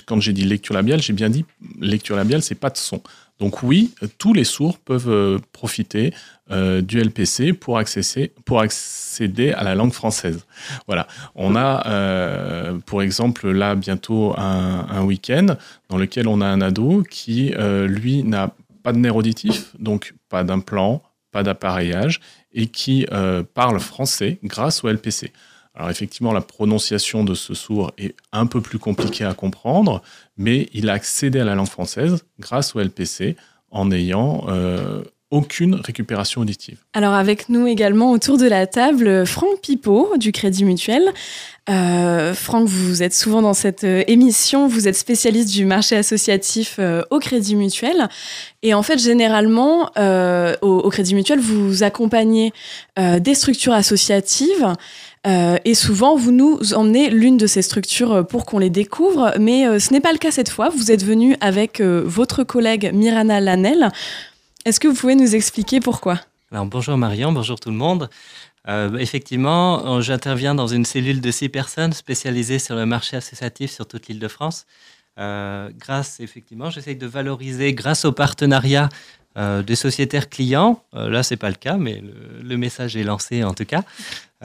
quand 0.05 0.19
j'ai 0.19 0.33
dit 0.33 0.43
lecture 0.43 0.73
labiale, 0.73 1.01
j'ai 1.01 1.13
bien 1.13 1.29
dit 1.29 1.45
lecture 1.79 2.15
labiale, 2.15 2.41
c'est 2.41 2.55
pas 2.55 2.69
de 2.69 2.77
son. 2.77 3.01
Donc 3.39 3.63
oui, 3.63 3.93
tous 4.17 4.33
les 4.33 4.45
sourds 4.45 4.79
peuvent 4.79 5.09
euh, 5.09 5.39
profiter 5.51 6.13
euh, 6.51 6.81
du 6.81 6.99
LPC 7.01 7.51
pour 7.51 7.77
accéder, 7.77 9.51
à 9.51 9.63
la 9.63 9.75
langue 9.75 9.91
française. 9.91 10.45
Voilà. 10.87 11.07
On 11.35 11.55
a, 11.55 11.85
euh, 11.87 12.77
pour 12.85 13.01
exemple, 13.01 13.49
là 13.51 13.75
bientôt 13.75 14.33
un, 14.37 15.03
week-end 15.03 15.57
dans 15.89 15.97
lequel 15.97 16.27
on 16.27 16.39
a 16.39 16.45
un 16.45 16.61
ado 16.61 17.03
qui, 17.09 17.53
lui, 17.87 18.23
n'a 18.23 18.53
pas 18.83 18.93
de 18.93 18.99
nerf 18.99 19.15
auditif, 19.15 19.73
donc 19.79 20.13
pas 20.29 20.43
d'implant, 20.43 21.01
pas 21.31 21.43
d'appareillage, 21.43 22.21
et 22.53 22.67
qui 22.67 23.05
parle 23.53 23.79
français 23.79 24.39
grâce 24.43 24.83
au 24.83 24.89
LPC. 24.89 25.31
Alors 25.75 25.89
effectivement, 25.89 26.31
la 26.31 26.41
prononciation 26.41 27.23
de 27.23 27.33
ce 27.33 27.53
sourd 27.53 27.91
est 27.97 28.15
un 28.31 28.45
peu 28.45 28.61
plus 28.61 28.79
compliquée 28.79 29.25
à 29.25 29.33
comprendre, 29.33 30.01
mais 30.37 30.69
il 30.73 30.89
a 30.89 30.93
accédé 30.93 31.39
à 31.39 31.43
la 31.43 31.55
langue 31.55 31.67
française 31.67 32.23
grâce 32.39 32.75
au 32.75 32.79
LPC 32.79 33.35
en 33.71 33.87
n'ayant 33.87 34.45
euh, 34.47 35.03
aucune 35.31 35.75
récupération 35.75 36.41
auditive. 36.41 36.77
Alors 36.93 37.13
avec 37.13 37.49
nous 37.49 37.67
également 37.67 38.11
autour 38.11 38.37
de 38.37 38.47
la 38.47 38.67
table, 38.67 39.25
Franck 39.25 39.59
Pipeau 39.61 40.15
du 40.17 40.31
Crédit 40.31 40.63
Mutuel. 40.63 41.03
Euh, 41.69 42.33
Franck, 42.33 42.67
vous 42.67 43.03
êtes 43.03 43.13
souvent 43.13 43.41
dans 43.41 43.55
cette 43.55 43.83
euh, 43.83 44.03
émission, 44.07 44.67
vous 44.67 44.87
êtes 44.87 44.95
spécialiste 44.95 45.51
du 45.51 45.65
marché 45.65 45.97
associatif 45.97 46.79
au 47.09 47.19
Crédit 47.19 47.57
Mutuel. 47.57 48.07
Et 48.61 48.73
en 48.73 48.83
fait, 48.83 48.97
généralement, 48.97 49.91
au, 50.61 50.89
Crédit 50.89 51.15
Mutuel, 51.15 51.39
vous 51.39 51.83
accompagnez 51.83 52.53
des 52.97 53.35
structures 53.35 53.73
associatives 53.73 54.75
euh, 55.25 55.57
et 55.65 55.73
souvent, 55.73 56.15
vous 56.15 56.31
nous 56.31 56.73
emmenez 56.73 57.09
l'une 57.09 57.37
de 57.37 57.47
ces 57.47 57.61
structures 57.61 58.11
euh, 58.11 58.23
pour 58.23 58.45
qu'on 58.45 58.59
les 58.59 58.69
découvre, 58.69 59.33
mais 59.39 59.67
euh, 59.67 59.79
ce 59.79 59.91
n'est 59.91 60.01
pas 60.01 60.11
le 60.11 60.17
cas 60.19 60.31
cette 60.31 60.49
fois. 60.49 60.69
Vous 60.69 60.91
êtes 60.91 61.03
venu 61.03 61.35
avec 61.41 61.81
votre 61.81 62.43
collègue 62.43 62.91
Mirana 62.93 63.39
Lanel. 63.39 63.89
Est-ce 64.65 64.79
que 64.79 64.87
vous 64.87 64.95
pouvez 64.95 65.15
nous 65.15 65.35
expliquer 65.35 65.79
pourquoi? 65.79 66.19
Alors, 66.51 66.65
Bonjour 66.65 66.97
Marion, 66.97 67.31
bonjour 67.31 67.59
tout 67.59 67.69
le 67.69 67.75
monde. 67.75 68.09
effectivement, 68.99 70.01
j'interviens 70.01 70.55
dans 70.55 70.67
une 70.67 70.85
cellule 70.85 71.21
de 71.21 71.31
six 71.31 71.49
personnes 71.49 71.93
spécialisées 71.93 72.59
sur 72.59 72.75
le 72.75 72.85
marché 72.85 73.17
associatif 73.17 73.71
sur 73.71 73.87
toute 73.87 74.07
l'île 74.07 74.19
de 74.19 74.27
France. 74.27 74.65
Grâce, 75.17 76.19
effectivement, 76.19 76.69
j'essaye 76.69 76.95
de 76.95 77.07
valoriser, 77.07 77.73
grâce 77.73 78.05
au 78.05 78.11
partenariat 78.11 78.89
des 79.37 79.75
sociétaires 79.75 80.29
clients, 80.29 80.81
là, 80.93 81.21
c'est 81.21 81.35
pas 81.35 81.49
le 81.49 81.55
cas, 81.55 81.75
mais 81.75 82.01
le, 82.41 82.57
message 82.57 82.95
est 82.95 83.03
lancé 83.03 83.43
en 83.43 83.53
tout 83.53 83.65
cas. 83.65 83.83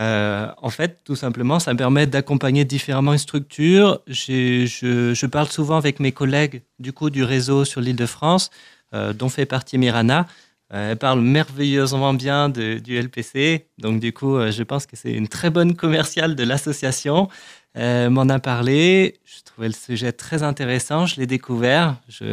Euh, 0.00 0.48
en 0.62 0.70
fait, 0.70 0.98
tout 1.04 1.16
simplement, 1.16 1.58
ça 1.58 1.72
me 1.72 1.78
permet 1.78 2.06
d'accompagner 2.06 2.64
différemment 2.64 3.12
une 3.12 3.18
structure. 3.18 4.00
Je, 4.06 5.26
parle 5.26 5.48
souvent 5.48 5.76
avec 5.76 6.00
mes 6.00 6.12
collègues 6.12 6.62
du 6.78 6.92
coup 6.92 7.10
du 7.10 7.22
réseau 7.22 7.64
sur 7.64 7.80
l'île 7.80 7.96
de 7.96 8.06
France, 8.06 8.50
euh, 8.94 9.12
dont 9.12 9.28
fait 9.28 9.46
partie 9.46 9.78
Mirana. 9.78 10.26
Euh, 10.72 10.92
elle 10.92 10.96
parle 10.96 11.20
merveilleusement 11.20 12.14
bien 12.14 12.48
du 12.48 12.96
LPC, 12.96 13.66
donc 13.78 14.00
du 14.00 14.12
coup, 14.12 14.38
je 14.50 14.62
pense 14.62 14.86
que 14.86 14.96
c'est 14.96 15.12
une 15.12 15.28
très 15.28 15.50
bonne 15.50 15.74
commerciale 15.74 16.36
de 16.36 16.44
l'association. 16.44 17.28
M'en 17.76 18.28
a 18.28 18.38
parlé. 18.38 19.18
Je 19.24 19.42
trouvais 19.44 19.68
le 19.68 19.74
sujet 19.74 20.12
très 20.12 20.42
intéressant. 20.42 21.06
Je 21.06 21.20
l'ai 21.20 21.26
découvert. 21.26 21.96
Je, 22.08 22.24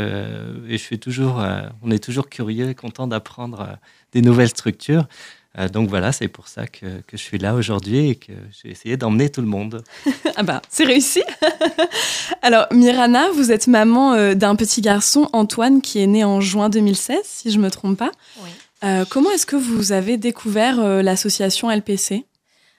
et 0.68 0.78
je 0.78 0.84
suis 0.84 1.00
toujours, 1.00 1.44
on 1.82 1.92
est 1.92 2.04
toujours 2.04 2.30
curieux 2.30 2.70
et 2.70 2.76
content 2.76 3.08
d'apprendre 3.08 3.78
des 4.14 4.22
nouvelles 4.22 4.50
structures. 4.50 5.06
Euh, 5.60 5.70
donc 5.70 5.90
voilà, 5.90 6.12
c'est 6.12 6.28
pour 6.28 6.48
ça 6.48 6.68
que, 6.68 6.86
je 7.12 7.18
suis 7.18 7.38
là 7.38 7.56
aujourd'hui 7.56 8.10
et 8.10 8.16
que 8.16 8.34
j'ai 8.52 8.70
essayé 8.70 8.98
d'emmener 8.98 9.30
tout 9.30 9.42
le 9.42 9.48
monde. 9.48 9.84
ah 10.36 10.44
bah, 10.44 10.62
c'est 10.70 10.86
réussi 10.86 11.22
Alors, 12.42 12.68
Mirana, 12.72 13.30
vous 13.32 13.52
êtes 13.52 13.68
maman 13.68 14.14
euh, 14.14 14.34
d'un 14.36 14.56
petit 14.56 14.82
garçon, 14.82 15.30
Antoine, 15.34 15.82
qui 15.82 16.00
est 16.00 16.08
né 16.08 16.24
en 16.24 16.42
juin 16.42 16.70
2016, 16.70 17.20
si 17.24 17.52
je 17.52 17.58
ne 17.58 17.64
me 17.64 17.72
trompe 17.72 17.98
pas. 17.98 18.12
Oui. 18.44 18.50
Euh, 18.84 19.06
comment 19.10 19.32
est-ce 19.32 19.48
que 19.48 19.56
vous 19.56 19.92
avez 19.92 20.18
découvert 20.18 20.80
l'association 21.02 21.72
LPC 21.72 22.26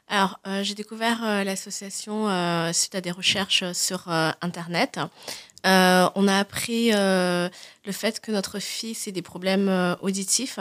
alors, 0.09 0.41
j'ai 0.63 0.75
découvert 0.75 1.45
l'association 1.45 2.27
suite 2.73 2.95
à 2.95 3.01
des 3.01 3.11
recherches 3.11 3.73
sur 3.73 4.09
Internet. 4.09 4.99
on 5.65 6.29
a 6.29 6.39
appris 6.39 6.91
le 6.93 7.93
fait 7.93 8.21
que 8.21 8.33
notre 8.33 8.59
fils 8.59 9.07
ait 9.07 9.13
des 9.13 9.23
problèmes 9.23 9.97
auditifs 10.01 10.59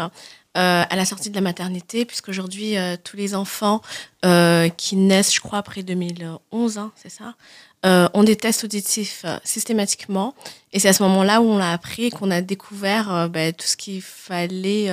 euh, 0.57 0.83
à 0.89 0.95
la 0.95 1.05
sortie 1.05 1.29
de 1.29 1.35
la 1.35 1.41
maternité, 1.41 2.03
puisqu'aujourd'hui, 2.03 2.77
euh, 2.77 2.95
tous 3.03 3.15
les 3.15 3.35
enfants 3.35 3.83
euh, 4.25 4.69
qui 4.69 4.95
naissent, 4.95 5.35
je 5.35 5.39
crois, 5.39 5.59
après 5.59 5.83
2011, 5.83 6.79
hein, 6.79 6.91
c'est 6.95 7.11
ça, 7.11 7.35
ont 7.83 8.23
des 8.23 8.35
tests 8.35 8.63
auditifs 8.63 9.23
systématiquement. 9.43 10.33
Et 10.73 10.79
c'est 10.79 10.89
à 10.89 10.93
ce 10.93 11.03
moment-là 11.03 11.41
où 11.41 11.45
on 11.45 11.57
l'a 11.57 11.71
appris 11.71 12.09
qu'on 12.09 12.31
a 12.31 12.41
découvert 12.41 13.29
ben, 13.29 13.53
tout 13.53 13.67
ce 13.67 13.77
qu'il 13.77 14.01
fallait 14.01 14.89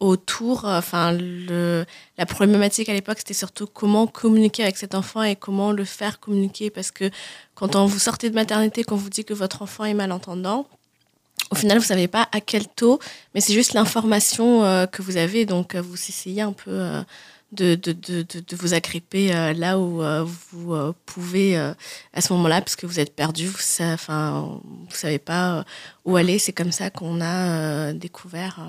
autour. 0.00 0.64
Enfin, 0.64 1.12
le, 1.12 1.84
la 2.18 2.26
problématique 2.26 2.88
à 2.88 2.94
l'époque, 2.94 3.18
c'était 3.18 3.34
surtout 3.34 3.66
comment 3.66 4.06
communiquer 4.06 4.62
avec 4.64 4.76
cet 4.76 4.94
enfant 4.94 5.22
et 5.22 5.36
comment 5.36 5.72
le 5.72 5.84
faire 5.84 6.18
communiquer. 6.18 6.70
Parce 6.70 6.90
que 6.90 7.10
quand 7.54 7.76
on 7.76 7.86
vous 7.86 7.98
sortez 7.98 8.30
de 8.30 8.34
maternité, 8.34 8.82
qu'on 8.82 8.96
vous 8.96 9.10
dit 9.10 9.24
que 9.24 9.34
votre 9.34 9.62
enfant 9.62 9.84
est 9.84 9.94
malentendant, 9.94 10.66
au 11.50 11.54
final, 11.56 11.78
vous 11.78 11.84
savez 11.84 12.06
pas 12.06 12.28
à 12.32 12.40
quel 12.40 12.68
taux, 12.68 13.00
mais 13.34 13.40
c'est 13.40 13.54
juste 13.54 13.72
l'information 13.74 14.64
euh, 14.64 14.86
que 14.86 15.02
vous 15.02 15.16
avez. 15.16 15.46
Donc, 15.46 15.74
euh, 15.74 15.82
vous 15.82 15.94
essayez 15.94 16.42
un 16.42 16.52
peu 16.52 16.70
euh, 16.70 17.02
de, 17.52 17.74
de, 17.74 17.92
de, 17.92 18.22
de, 18.22 18.56
vous 18.56 18.74
agripper 18.74 19.32
là 19.54 19.76
où 19.76 20.00
vous 20.52 20.94
pouvez 21.04 21.56
à 21.56 22.20
ce 22.20 22.32
moment-là, 22.34 22.60
parce 22.60 22.76
que 22.76 22.86
vous 22.86 23.00
êtes 23.00 23.16
perdu, 23.16 23.48
vous 23.48 23.58
ne 23.58 24.90
savez 24.90 25.18
pas 25.18 25.64
où 26.04 26.14
aller. 26.14 26.38
C'est 26.38 26.52
comme 26.52 26.70
ça 26.70 26.90
qu'on 26.90 27.20
a 27.20 27.92
découvert 27.92 28.60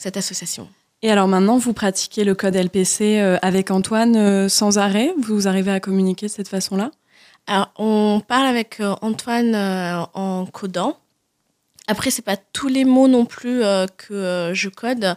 cette 0.00 0.16
association. 0.16 0.68
Et 1.02 1.10
alors 1.10 1.28
maintenant, 1.28 1.58
vous 1.58 1.72
pratiquez 1.72 2.24
le 2.24 2.34
code 2.34 2.56
LPC 2.56 3.18
avec 3.40 3.70
Antoine 3.70 4.48
sans 4.48 4.76
arrêt 4.78 5.14
Vous 5.22 5.48
arrivez 5.48 5.70
à 5.70 5.80
communiquer 5.80 6.26
de 6.26 6.30
cette 6.30 6.48
façon-là? 6.48 6.90
Alors, 7.46 7.72
on 7.78 8.20
parle 8.26 8.46
avec 8.46 8.82
Antoine 9.00 9.54
en 9.54 10.44
codant. 10.46 10.98
Après, 11.90 12.12
c'est 12.12 12.22
pas 12.22 12.36
tous 12.36 12.68
les 12.68 12.84
mots 12.84 13.08
non 13.08 13.26
plus 13.26 13.64
euh, 13.64 13.86
que 13.96 14.14
euh, 14.14 14.54
je 14.54 14.68
code 14.68 15.16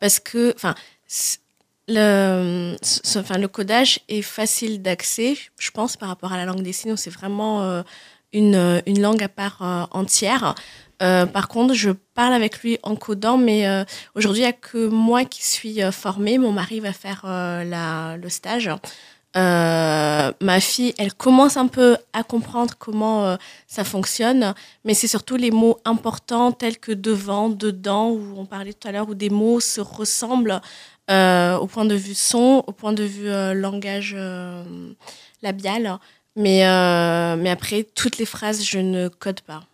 parce 0.00 0.20
que, 0.20 0.54
enfin, 0.56 0.74
le, 1.86 2.76
enfin, 3.16 3.36
le 3.36 3.46
codage 3.46 4.00
est 4.08 4.22
facile 4.22 4.80
d'accès, 4.80 5.36
je 5.58 5.70
pense, 5.70 5.98
par 5.98 6.08
rapport 6.08 6.32
à 6.32 6.38
la 6.38 6.46
langue 6.46 6.62
des 6.62 6.72
signes. 6.72 6.96
C'est 6.96 7.10
vraiment 7.10 7.62
euh, 7.62 7.82
une, 8.32 8.82
une, 8.86 9.02
langue 9.02 9.22
à 9.22 9.28
part 9.28 9.88
entière. 9.90 10.54
Par 10.98 11.48
contre, 11.48 11.74
je 11.74 11.90
parle 11.90 12.32
avec 12.32 12.60
lui 12.60 12.78
en 12.82 12.96
codant, 12.96 13.36
mais 13.36 13.66
aujourd'hui, 14.14 14.42
il 14.42 14.44
n'y 14.44 14.50
a 14.50 14.52
que 14.52 14.88
moi 14.88 15.24
qui 15.24 15.44
suis 15.44 15.80
formée. 15.92 16.38
Mon 16.38 16.52
mari 16.52 16.80
va 16.80 16.92
faire 16.92 17.22
le 17.26 18.28
stage. 18.28 18.70
Euh, 19.36 20.32
ma 20.40 20.60
fille, 20.60 20.94
elle 20.96 21.12
commence 21.12 21.56
un 21.56 21.66
peu 21.66 21.96
à 22.12 22.22
comprendre 22.22 22.74
comment 22.78 23.26
euh, 23.26 23.36
ça 23.66 23.82
fonctionne, 23.82 24.54
mais 24.84 24.94
c'est 24.94 25.08
surtout 25.08 25.34
les 25.34 25.50
mots 25.50 25.78
importants 25.84 26.52
tels 26.52 26.78
que 26.78 26.92
devant, 26.92 27.48
dedans, 27.48 28.10
où 28.10 28.34
on 28.36 28.46
parlait 28.46 28.72
tout 28.72 28.86
à 28.86 28.92
l'heure, 28.92 29.08
où 29.08 29.14
des 29.14 29.30
mots 29.30 29.58
se 29.58 29.80
ressemblent 29.80 30.60
euh, 31.10 31.56
au 31.56 31.66
point 31.66 31.84
de 31.84 31.96
vue 31.96 32.14
son, 32.14 32.62
au 32.66 32.72
point 32.72 32.92
de 32.92 33.02
vue 33.02 33.28
langage 33.54 34.16
labial. 35.42 35.98
Mais 36.36 36.62
après, 36.62 37.82
toutes 37.82 38.18
les 38.18 38.26
phrases, 38.26 38.64
je 38.64 38.78
ne 38.78 39.08
code 39.08 39.40
pas. 39.40 39.64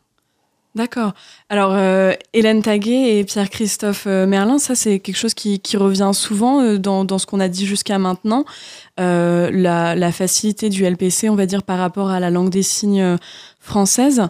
D'accord. 0.76 1.14
Alors, 1.48 1.72
euh, 1.74 2.12
Hélène 2.32 2.62
Taguet 2.62 3.18
et 3.18 3.24
Pierre-Christophe 3.24 4.04
euh, 4.06 4.24
Merlin, 4.24 4.60
ça 4.60 4.76
c'est 4.76 5.00
quelque 5.00 5.16
chose 5.16 5.34
qui, 5.34 5.60
revient 5.76 6.12
souvent 6.12 6.62
euh, 6.62 6.78
dans, 6.78 7.18
ce 7.18 7.26
qu'on 7.26 7.40
a 7.40 7.48
dit 7.48 7.66
jusqu'à 7.66 7.98
maintenant. 7.98 8.44
La, 8.96 10.12
facilité 10.12 10.68
du 10.68 10.84
LPC, 10.84 11.28
on 11.28 11.34
va 11.34 11.46
dire, 11.46 11.62
par 11.62 11.78
rapport 11.78 12.10
à 12.10 12.20
la 12.20 12.30
langue 12.30 12.50
des 12.50 12.62
signes 12.62 13.16
française. 13.58 14.22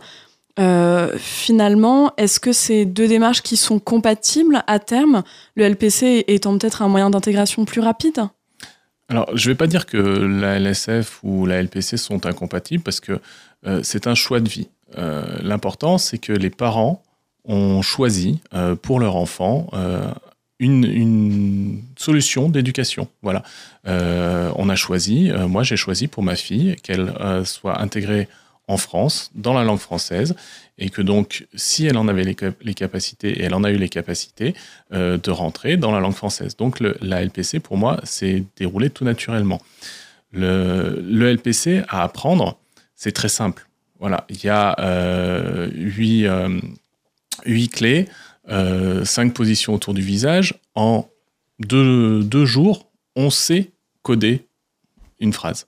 finalement, 1.18 2.12
est-ce 2.16 2.40
que 2.40 2.52
c'est 2.52 2.84
deux 2.84 3.08
démarches 3.08 3.42
qui 3.42 3.56
sont 3.56 3.78
compatibles 3.78 4.62
à 4.66 4.78
terme, 4.78 5.22
le 5.56 5.64
LPC 5.64 6.24
étant 6.28 6.56
peut-être 6.56 6.82
un 6.82 6.88
moyen 6.88 7.10
d'intégration 7.10 7.64
plus 7.64 7.80
rapide? 7.80 8.22
Alors, 9.08 9.26
je 9.34 9.48
ne 9.48 9.52
vais 9.52 9.56
pas 9.56 9.66
dire 9.66 9.86
que 9.86 9.96
la 9.96 10.58
LSF 10.60 11.18
ou 11.24 11.46
la 11.46 11.60
LPC 11.60 11.96
sont 11.96 12.24
incompatibles 12.26 12.84
parce 12.84 13.00
que 13.00 13.20
c'est 13.82 14.06
un 14.06 14.14
choix 14.14 14.40
de 14.40 14.48
vie. 14.48 14.68
Euh, 14.98 15.24
l'important, 15.42 15.98
c'est 15.98 16.18
que 16.18 16.32
les 16.32 16.50
parents 16.50 17.02
ont 17.44 17.82
choisi 17.82 18.40
euh, 18.54 18.76
pour 18.76 19.00
leur 19.00 19.16
enfant 19.16 19.68
euh, 19.72 20.10
une, 20.58 21.82
solution 21.96 22.48
d'éducation. 22.48 23.08
Voilà. 23.22 23.42
on 23.84 24.68
a 24.68 24.76
choisi, 24.76 25.30
moi 25.48 25.62
j'ai 25.62 25.76
choisi 25.76 26.06
pour 26.06 26.22
ma 26.22 26.34
fille 26.34 26.76
qu'elle 26.82 27.12
soit 27.44 27.80
intégrée 27.80 28.28
en 28.68 28.76
France, 28.76 29.30
dans 29.34 29.52
la 29.52 29.64
langue 29.64 29.78
française, 29.78 30.34
et 30.78 30.90
que 30.90 31.02
donc, 31.02 31.46
si 31.54 31.86
elle 31.86 31.96
en 31.96 32.08
avait 32.08 32.24
les, 32.24 32.74
capacités, 32.74 33.40
et 33.40 33.42
elle 33.42 33.54
en 33.54 33.64
a 33.64 33.70
eu 33.70 33.76
les 33.76 33.88
capacités, 33.88 34.54
de 34.92 35.30
rentrer 35.30 35.76
dans 35.76 35.92
la 35.92 36.00
langue 36.00 36.14
française. 36.14 36.56
Donc, 36.56 36.80
la 36.80 37.22
LPC, 37.22 37.60
pour 37.60 37.76
moi, 37.76 38.00
s'est 38.04 38.44
déroulé 38.56 38.90
tout 38.90 39.04
naturellement. 39.04 39.60
Le, 40.32 41.02
le 41.06 41.32
LPC 41.32 41.82
à 41.88 42.02
apprendre, 42.02 42.58
c'est 42.94 43.12
très 43.12 43.30
simple. 43.30 43.69
Voilà, 44.00 44.24
il 44.30 44.42
y 44.42 44.48
a 44.48 44.74
euh, 44.80 45.68
huit, 45.74 46.26
euh, 46.26 46.58
huit, 47.44 47.68
clés, 47.68 48.08
euh, 48.48 49.04
cinq 49.04 49.34
positions 49.34 49.74
autour 49.74 49.92
du 49.92 50.00
visage. 50.00 50.54
En 50.74 51.06
deux, 51.58 52.46
jours, 52.46 52.90
on 53.14 53.28
sait 53.28 53.72
coder 54.02 54.46
une 55.20 55.34
phrase. 55.34 55.66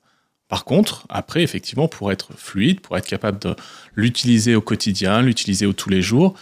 Par 0.48 0.64
contre, 0.64 1.06
après, 1.10 1.42
effectivement, 1.42 1.88
pour 1.88 2.10
être 2.10 2.32
fluide, 2.34 2.80
pour 2.80 2.96
être 2.96 3.06
capable 3.06 3.38
de 3.38 3.54
l'utiliser 3.94 4.54
au 4.54 4.62
quotidien, 4.62 5.20
l'utiliser 5.20 5.70
tous 5.74 5.90
les 5.90 6.02
jours, 6.02 6.34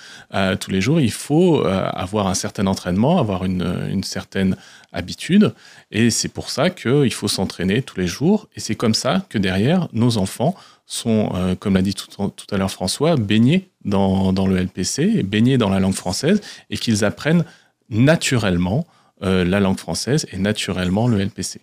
tous 0.61 0.71
les 0.71 0.81
jours, 0.81 1.01
il 1.01 1.13
faut 1.13 1.65
avoir 1.65 2.27
un 2.27 2.35
certain 2.35 2.67
entraînement, 2.67 3.19
avoir 3.19 3.45
une, 3.45 3.89
une 3.89 4.03
certaine 4.03 4.57
habitude. 4.93 5.55
Et 5.91 6.11
c'est 6.11 6.29
pour 6.29 6.51
ça 6.51 6.71
qu'il 6.71 7.13
faut 7.13 7.29
s'entraîner 7.29 7.83
tous 7.83 7.99
les 7.99 8.07
jours. 8.07 8.49
Et 8.57 8.61
c'est 8.61 8.75
comme 8.75 8.95
ça 8.95 9.25
que 9.29 9.39
derrière, 9.39 9.89
nos 9.93 10.19
enfants 10.19 10.55
sont, 10.87 11.31
euh, 11.35 11.55
comme 11.55 11.75
l'a 11.75 11.83
dit 11.83 11.95
tout, 11.95 12.33
à 12.51 12.57
l'heure 12.57 12.71
François, 12.71 13.17
baignés 13.17 13.71
dans, 13.85 14.33
le 14.33 14.57
LPC, 14.57 15.23
baignés 15.23 15.59
dans 15.59 15.71
la 15.71 15.81
langue 15.81 15.95
française, 15.95 16.41
et 16.69 16.77
qu'ils 16.77 17.05
apprennent 17.05 17.45
naturellement 17.89 18.87
euh, 19.23 19.45
la 19.45 19.61
langue 19.61 19.79
française 19.79 20.27
et 20.33 20.39
naturellement 20.39 21.07
le 21.07 21.19
LPC. 21.23 21.61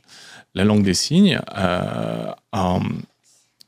La 0.55 0.63
langue 0.63 0.83
des 0.83 0.93
signes 0.93 1.39
euh, 1.57 2.31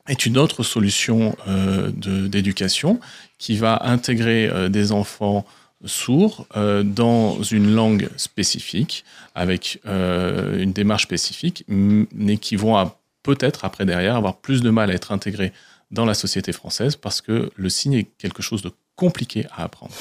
est 0.08 0.26
une 0.26 0.38
autre 0.38 0.62
solution 0.62 1.36
d'éducation 1.46 2.98
qui 3.38 3.56
va 3.56 3.82
intégrer 3.84 4.68
des 4.68 4.90
enfants 4.90 5.44
sourds 5.84 6.46
dans 6.54 7.42
une 7.42 7.74
langue 7.74 8.08
spécifique, 8.16 9.04
avec 9.34 9.80
une 9.84 10.72
démarche 10.72 11.04
spécifique, 11.04 11.64
mais 11.68 12.36
qui 12.36 12.56
vont 12.56 12.90
peut-être 13.22 13.64
après 13.64 13.84
derrière 13.84 14.16
avoir 14.16 14.36
plus 14.36 14.62
de 14.62 14.70
mal 14.70 14.90
à 14.90 14.94
être 14.94 15.12
intégré 15.12 15.52
dans 15.90 16.04
la 16.04 16.14
société 16.14 16.52
française 16.52 16.96
parce 16.96 17.20
que 17.20 17.50
le 17.54 17.68
signe 17.68 17.94
est 17.94 18.08
quelque 18.18 18.42
chose 18.42 18.62
de 18.62 18.70
compliqué 18.96 19.46
à 19.56 19.64
apprendre. 19.64 19.92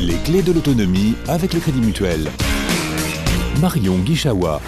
Les 0.00 0.16
clés 0.24 0.42
de 0.42 0.52
l'autonomie 0.52 1.14
avec 1.26 1.52
le 1.52 1.60
Crédit 1.60 1.80
Mutuel. 1.80 2.30
Marion 3.60 3.98
Guichawa. 3.98 4.60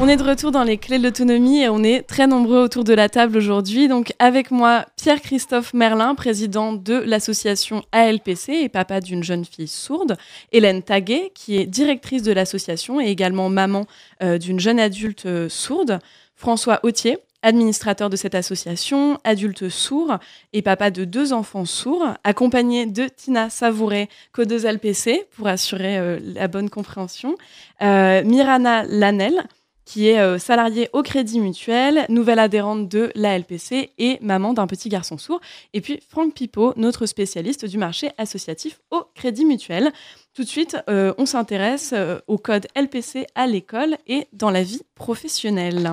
On 0.00 0.06
est 0.06 0.16
de 0.16 0.22
retour 0.22 0.52
dans 0.52 0.62
les 0.62 0.78
clés 0.78 0.98
de 0.98 1.02
l'autonomie 1.02 1.62
et 1.62 1.68
on 1.68 1.82
est 1.82 2.02
très 2.02 2.28
nombreux 2.28 2.62
autour 2.62 2.84
de 2.84 2.94
la 2.94 3.08
table 3.08 3.36
aujourd'hui. 3.36 3.88
Donc 3.88 4.12
avec 4.20 4.52
moi 4.52 4.86
Pierre-Christophe 4.96 5.74
Merlin, 5.74 6.14
président 6.14 6.72
de 6.72 6.94
l'association 6.94 7.82
ALPC 7.90 8.50
et 8.50 8.68
papa 8.68 9.00
d'une 9.00 9.24
jeune 9.24 9.44
fille 9.44 9.66
sourde, 9.66 10.16
Hélène 10.52 10.84
Taguet 10.84 11.32
qui 11.34 11.56
est 11.56 11.66
directrice 11.66 12.22
de 12.22 12.30
l'association 12.30 13.00
et 13.00 13.06
également 13.06 13.48
maman 13.48 13.86
euh, 14.22 14.38
d'une 14.38 14.60
jeune 14.60 14.78
adulte 14.78 15.26
euh, 15.26 15.48
sourde, 15.48 15.98
François 16.36 16.78
Autier, 16.84 17.18
administrateur 17.42 18.08
de 18.08 18.14
cette 18.16 18.36
association, 18.36 19.18
adulte 19.24 19.68
sourd 19.68 20.18
et 20.52 20.62
papa 20.62 20.92
de 20.92 21.04
deux 21.04 21.32
enfants 21.32 21.64
sourds, 21.64 22.06
accompagné 22.22 22.86
de 22.86 23.08
Tina 23.08 23.50
Savouré, 23.50 24.08
codeuse 24.30 24.64
LPC, 24.64 25.26
pour 25.36 25.48
assurer 25.48 25.98
euh, 25.98 26.20
la 26.22 26.46
bonne 26.46 26.70
compréhension, 26.70 27.34
Mirana 27.80 28.84
Lanel, 28.84 29.44
qui 29.88 30.08
est 30.08 30.20
euh, 30.20 30.38
salariée 30.38 30.90
au 30.92 31.02
Crédit 31.02 31.40
Mutuel, 31.40 32.04
nouvelle 32.10 32.40
adhérente 32.40 32.90
de 32.90 33.10
la 33.14 33.38
LPC 33.38 33.90
et 33.96 34.18
maman 34.20 34.52
d'un 34.52 34.66
petit 34.66 34.90
garçon 34.90 35.16
sourd. 35.16 35.40
Et 35.72 35.80
puis 35.80 35.98
Franck 36.06 36.34
Pipo, 36.34 36.74
notre 36.76 37.06
spécialiste 37.06 37.64
du 37.64 37.78
marché 37.78 38.10
associatif 38.18 38.80
au 38.90 39.04
Crédit 39.14 39.46
Mutuel. 39.46 39.90
Tout 40.34 40.42
de 40.42 40.48
suite, 40.48 40.76
euh, 40.90 41.14
on 41.16 41.24
s'intéresse 41.24 41.94
euh, 41.96 42.18
au 42.26 42.36
code 42.36 42.66
LPC 42.76 43.26
à 43.34 43.46
l'école 43.46 43.96
et 44.06 44.28
dans 44.34 44.50
la 44.50 44.62
vie 44.62 44.82
professionnelle. 44.94 45.92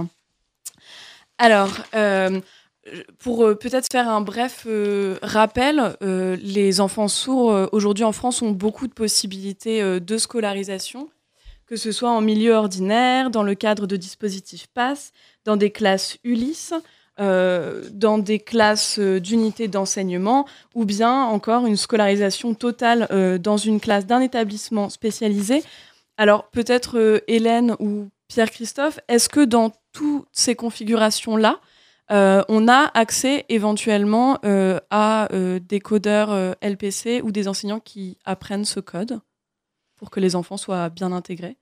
Alors, 1.37 1.71
pour 3.19 3.37
peut-être 3.57 3.87
faire 3.91 4.09
un 4.09 4.21
bref 4.21 4.67
rappel, 5.21 5.97
les 6.01 6.79
enfants 6.79 7.09
sourds 7.09 7.69
aujourd'hui 7.73 8.05
en 8.05 8.13
France 8.13 8.41
ont 8.41 8.51
beaucoup 8.51 8.87
de 8.87 8.93
possibilités 8.93 9.99
de 9.99 10.17
scolarisation 10.17 11.09
que 11.67 11.75
ce 11.75 11.91
soit 11.91 12.11
en 12.11 12.21
milieu 12.21 12.53
ordinaire, 12.53 13.29
dans 13.29 13.43
le 13.43 13.55
cadre 13.55 13.87
de 13.87 13.95
dispositifs 13.95 14.67
PASS, 14.67 15.11
dans 15.45 15.57
des 15.57 15.71
classes 15.71 16.17
Ulysse, 16.23 16.73
euh, 17.19 17.83
dans 17.93 18.17
des 18.17 18.39
classes 18.39 18.99
euh, 18.99 19.21
d'unités 19.21 19.69
d'enseignement, 19.69 20.45
ou 20.73 20.83
bien 20.83 21.23
encore 21.23 21.65
une 21.65 21.77
scolarisation 21.77 22.53
totale 22.53 23.07
euh, 23.09 23.37
dans 23.37 23.55
une 23.55 23.79
classe 23.79 24.05
d'un 24.05 24.19
établissement 24.19 24.89
spécialisé. 24.89 25.63
Alors 26.17 26.49
peut-être 26.49 27.23
Hélène 27.27 27.77
ou 27.79 28.09
Pierre-Christophe, 28.27 28.99
est-ce 29.07 29.29
que 29.29 29.45
dans 29.45 29.71
toutes 29.93 30.27
ces 30.33 30.55
configurations-là, 30.55 31.59
on 32.09 32.67
a 32.67 32.91
accès 32.93 33.45
éventuellement 33.49 34.39
à 34.43 35.27
des 35.31 35.79
codeurs 35.81 36.55
LPC 36.61 37.21
ou 37.21 37.31
des 37.31 37.49
enseignants 37.49 37.81
qui 37.81 38.17
apprennent 38.23 38.63
ce 38.63 38.79
code? 38.79 39.19
Pour 39.95 40.09
que 40.09 40.19
les 40.19 40.35
enfants 40.35 40.57
soient 40.57 40.89
bien 40.89 41.11
intégrés 41.11 41.57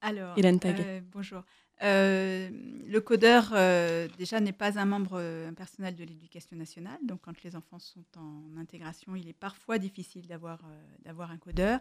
Alors, 0.00 0.36
Hélène 0.38 0.58
euh, 0.64 1.00
bonjour. 1.12 1.42
Euh, 1.82 2.48
le 2.88 3.00
codeur, 3.00 3.50
euh, 3.52 4.08
déjà, 4.18 4.40
n'est 4.40 4.52
pas 4.52 4.80
un 4.80 4.84
membre 4.84 5.50
personnel 5.56 5.94
de 5.94 6.02
l'éducation 6.02 6.56
nationale. 6.56 6.98
Donc, 7.04 7.20
quand 7.22 7.40
les 7.44 7.54
enfants 7.54 7.78
sont 7.78 8.04
en 8.16 8.58
intégration, 8.58 9.14
il 9.14 9.28
est 9.28 9.38
parfois 9.38 9.78
difficile 9.78 10.26
d'avoir 10.26 10.58
d'avoir 11.04 11.30
un 11.30 11.36
codeur. 11.36 11.78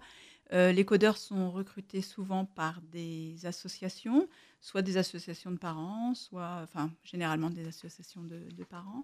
les 0.51 0.85
codeurs 0.85 1.17
sont 1.17 1.49
recrutés 1.49 2.01
souvent 2.01 2.45
par 2.45 2.79
des 2.91 3.45
associations, 3.45 4.27
soit 4.61 4.83
des 4.83 4.97
associations 4.97 5.51
de 5.51 5.57
parents, 5.57 6.13
soit, 6.13 6.59
enfin, 6.61 6.91
généralement 7.03 7.49
des 7.49 7.67
associations 7.67 8.21
de, 8.21 8.39
de 8.55 8.63
parents. 8.63 9.03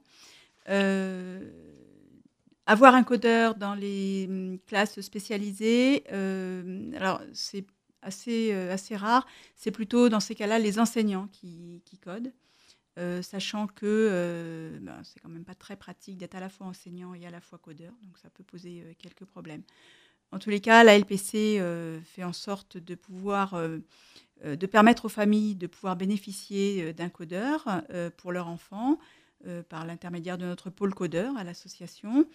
Avoir 2.65 2.96
un 2.96 3.03
codeur 3.03 3.55
dans 3.55 3.75
les 3.75 4.25
hum, 4.29 4.58
classes 4.67 5.01
spécialisées, 5.01 6.03
euh, 6.13 7.20
c'est 7.34 7.65
assez, 8.01 8.53
euh, 8.53 8.74
assez 8.74 8.96
rare. 8.96 9.27
C'est 9.55 9.72
plutôt 9.72 10.08
dans 10.08 10.22
ces 10.22 10.34
cas-là 10.34 10.60
les 10.60 10.79
enseignants 10.79 11.27
qui, 11.34 11.82
codent, 12.01 12.32
euh, 12.98 13.22
sachant 13.22 13.67
que 13.67 14.79
ben, 14.82 15.01
c'est 15.03 15.20
quand 15.20 15.29
même 15.29 15.43
pas 15.43 15.55
très 15.55 15.75
pratique 15.75 16.17
d'être 16.17 16.36
à 16.36 16.39
la 16.39 16.50
fois 16.50 16.67
enseignant 16.67 17.13
et 17.13 17.25
à 17.25 17.32
la 17.32 17.41
fois 17.41 17.60
codeur, 17.60 17.91
donc 18.03 18.17
ça 18.17 18.29
peut 18.29 18.43
poser 18.43 18.96
quelques 18.98 19.25
problèmes. 19.25 19.63
En 20.32 20.39
tous 20.39 20.50
les 20.50 20.62
cas, 20.62 20.84
la 20.84 20.98
LPC 20.98 21.62
fait 22.05 22.24
en 22.24 22.34
sorte 22.34 22.77
de 22.77 22.96
pouvoir, 22.96 23.55
de 24.43 24.65
permettre 24.65 25.05
aux 25.05 25.10
familles 25.10 25.55
de 25.55 25.67
pouvoir 25.67 25.96
bénéficier 25.96 26.93
d'un 26.93 27.10
codeur 27.10 27.67
pour 28.17 28.32
leur 28.32 28.48
enfant. 28.48 29.00
Euh, 29.45 29.62
par 29.62 29.85
l'intermédiaire 29.85 30.38
de 30.38 30.45
notre 30.45 30.69
pôle 30.69 30.93
codeur 30.93 31.35
à 31.35 31.43
l'association. 31.43 32.25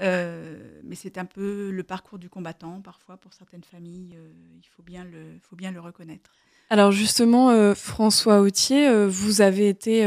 Euh, 0.00 0.80
mais 0.84 0.94
c'est 0.94 1.18
un 1.18 1.26
peu 1.26 1.70
le 1.70 1.82
parcours 1.82 2.18
du 2.18 2.30
combattant, 2.30 2.80
parfois, 2.80 3.18
pour 3.18 3.34
certaines 3.34 3.62
familles, 3.62 4.14
euh, 4.16 4.28
il 4.56 4.66
faut 4.74 4.82
bien, 4.82 5.04
le, 5.04 5.36
faut 5.42 5.56
bien 5.56 5.70
le 5.70 5.80
reconnaître. 5.80 6.30
Alors 6.70 6.92
justement, 6.92 7.74
François 7.74 8.40
Autier, 8.40 9.06
vous 9.06 9.42
avez 9.42 9.68
été 9.68 10.04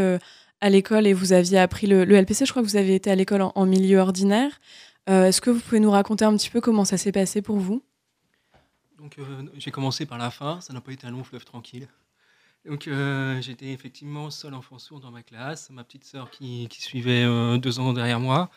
à 0.59 0.69
l'école 0.69 1.07
et 1.07 1.13
vous 1.13 1.33
aviez 1.33 1.59
appris 1.59 1.87
le, 1.87 2.03
LPC, 2.03 2.45
je 2.45 2.51
crois 2.51 2.63
que 2.63 2.67
vous 2.67 2.75
avez 2.75 2.95
été 2.95 3.11
à 3.11 3.15
l'école 3.15 3.43
en, 3.43 3.65
milieu 3.65 3.99
ordinaire. 3.99 4.59
Est-ce 5.07 5.39
que 5.39 5.51
vous 5.51 5.62
pouvez 5.62 5.79
nous 5.79 5.91
raconter 5.91 6.25
un 6.25 6.35
petit 6.35 6.49
peu 6.49 6.59
comment 6.59 6.83
ça 6.83 6.97
s'est 6.97 7.13
passé 7.13 7.41
pour 7.41 7.59
vous? 7.59 7.81
Donc 8.97 9.17
j'ai 9.55 9.71
commencé 9.71 10.05
par 10.05 10.17
la 10.17 10.31
fin, 10.31 10.59
ça 10.59 10.73
n'a 10.73 10.81
pas 10.81 10.91
été 10.91 11.07
un 11.07 11.12
long 11.12 11.23
fleuve 11.23 11.45
tranquille. 11.45 11.88
Donc 12.65 12.88
euh, 12.88 13.41
j'étais 13.41 13.67
effectivement 13.67 14.30
seul 14.30 14.54
enfant 14.54 14.80
sourd 14.80 15.00
dans 15.00 15.12
ma 15.12 15.24
classe, 15.24 15.69
ma 15.69 15.84
petite 15.84 16.04
sœur 16.04 16.30
qui, 16.30 16.67
suivait 16.72 17.24
euh, 17.24 17.58
deux 17.58 17.80
ans 17.80 17.93
derrière 17.93 18.19
moi. 18.19 18.50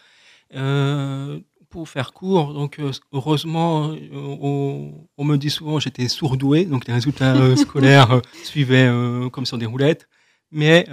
Euh, 0.55 1.41
pour 1.71 1.89
faire 1.89 2.13
court, 2.13 2.53
donc 2.53 2.79
heureusement, 3.13 3.97
on, 4.13 5.25
me 5.25 5.37
dit 5.37 5.49
souvent 5.49 5.77
que 5.77 5.85
j'étais 5.85 6.07
sourdoué, 6.09 6.67
donc 6.67 6.87
les 6.87 6.93
résultats 6.93 7.57
scolaires 7.57 8.21
suivaient 8.45 8.93
comme 9.33 9.47
sur 9.47 9.57
des 9.57 9.65
roulettes. 9.65 10.07
Mais 10.51 10.85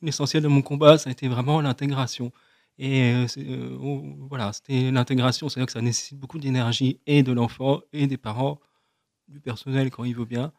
l'essentiel 0.00 0.42
de 0.42 0.48
mon 0.48 0.62
combat, 0.62 0.96
ça 0.96 1.10
a 1.10 1.12
été 1.12 1.28
vraiment 1.28 1.60
l'intégration. 1.60 2.32
Et 2.78 3.12
voilà, 4.30 4.54
c'était 4.54 4.90
l'intégration, 4.90 5.50
c'est-à-dire 5.50 5.66
que 5.66 5.72
ça 5.72 5.82
nécessite 5.82 6.18
beaucoup 6.18 6.38
d'énergie 6.38 6.98
et 7.06 7.22
de 7.22 7.32
l'enfant 7.32 7.82
et 7.92 8.06
des 8.06 8.16
parents, 8.16 8.60
du 9.28 9.40
personnel 9.40 9.90
quand 9.90 10.04
il 10.04 10.16
veut 10.16 10.24
bien. 10.24 10.50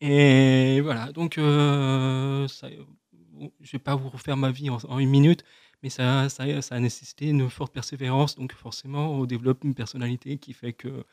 Et 0.00 0.80
voilà, 0.80 1.12
donc 1.12 1.36
euh, 1.36 2.48
je 2.48 2.66
ne 2.66 3.48
vais 3.72 3.78
pas 3.78 3.94
vous 3.96 4.08
refaire 4.08 4.36
ma 4.36 4.50
vie 4.50 4.70
en, 4.70 4.98
une 4.98 5.10
minute, 5.10 5.44
mais 5.82 5.90
ça, 5.90 6.28
ça, 6.30 6.62
ça, 6.62 6.74
a 6.74 6.80
nécessité 6.80 7.28
une 7.28 7.50
forte 7.50 7.72
persévérance. 7.72 8.36
Donc 8.36 8.54
forcément, 8.54 9.12
on 9.12 9.26
développe 9.26 9.62
une 9.64 9.74
personnalité 9.74 10.38
qui 10.38 10.54
fait 10.54 10.72
que 10.72 11.04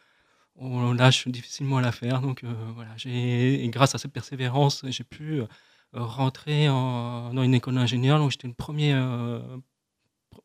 on 0.56 0.93
lâche 0.93 1.28
difficilement 1.28 1.80
l'affaire. 1.82 2.21
Donc 2.21 2.43
euh, 2.43 2.54
voilà, 2.76 2.95
et 3.06 3.67
grâce 3.69 3.93
à 3.95 3.97
cette 3.97 4.13
persévérance, 4.13 4.86
j'ai 4.88 5.04
pu 5.04 5.41
euh, 5.41 5.47
rentrer 5.93 6.67
dans 6.67 7.43
une 7.43 7.54
école 7.56 7.76
d'ingénieur. 7.76 8.19
Donc 8.19 8.32
j'étais 8.32 8.47
une 8.47 8.56
première, 8.56 9.41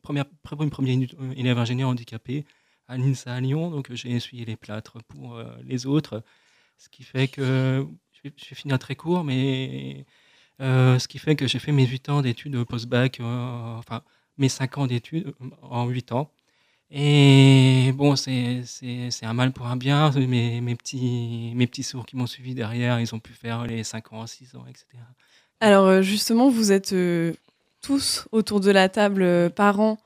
première, 0.01 0.25
une 0.59 0.69
première 0.69 1.09
élève 1.37 1.57
ingénieur 1.57 1.89
handicapé 1.89 2.45
à 2.87 2.97
l'INSA 2.97 3.33
à 3.33 3.39
Lyon. 3.41 3.71
Donc 3.71 3.93
j'ai 3.93 4.11
essuyé 4.11 4.45
les 4.45 4.57
plâtres 4.57 5.01
pour 5.07 5.41
les 5.63 5.85
autres. 5.85 6.23
Ce 6.77 6.89
qui 6.89 7.03
fait 7.03 7.27
que 7.27 7.87
je 8.23 8.49
vais 8.49 8.55
finir 8.55 8.79
très 8.79 8.95
court, 8.95 9.23
mais 9.23 10.05
euh, 10.61 10.99
ce 10.99 11.07
qui 11.07 11.19
fait 11.19 11.35
que 11.35 11.47
j'ai 11.47 11.59
fait 11.59 11.71
mes 11.71 11.85
8 11.85 12.09
ans 12.09 12.21
d'études 12.21 12.63
post-bac, 12.63 13.19
euh, 13.19 13.77
enfin 13.77 14.01
mes 14.37 14.49
5 14.49 14.77
ans 14.77 14.87
d'études 14.87 15.33
euh, 15.41 15.49
en 15.61 15.87
8 15.87 16.11
ans. 16.13 16.31
Et 16.95 17.91
bon, 17.95 18.15
c'est 18.15 18.63
un 19.23 19.33
mal 19.33 19.51
pour 19.51 19.65
un 19.65 19.75
bien. 19.75 20.11
Mes, 20.11 20.61
mes, 20.61 20.75
petits, 20.75 21.51
mes 21.55 21.65
petits 21.65 21.81
sourds 21.81 22.05
qui 22.05 22.15
m'ont 22.15 22.27
suivi 22.27 22.53
derrière, 22.53 22.99
ils 22.99 23.15
ont 23.15 23.19
pu 23.19 23.33
faire 23.33 23.65
les 23.65 23.83
5 23.83 24.13
ans, 24.13 24.27
6 24.27 24.55
ans, 24.55 24.65
etc. 24.69 24.85
Alors 25.59 26.03
justement, 26.03 26.49
vous 26.49 26.71
êtes 26.71 26.93
tous 27.81 28.27
autour 28.31 28.59
de 28.59 28.69
la 28.69 28.89
table 28.89 29.49
parents 29.55 29.97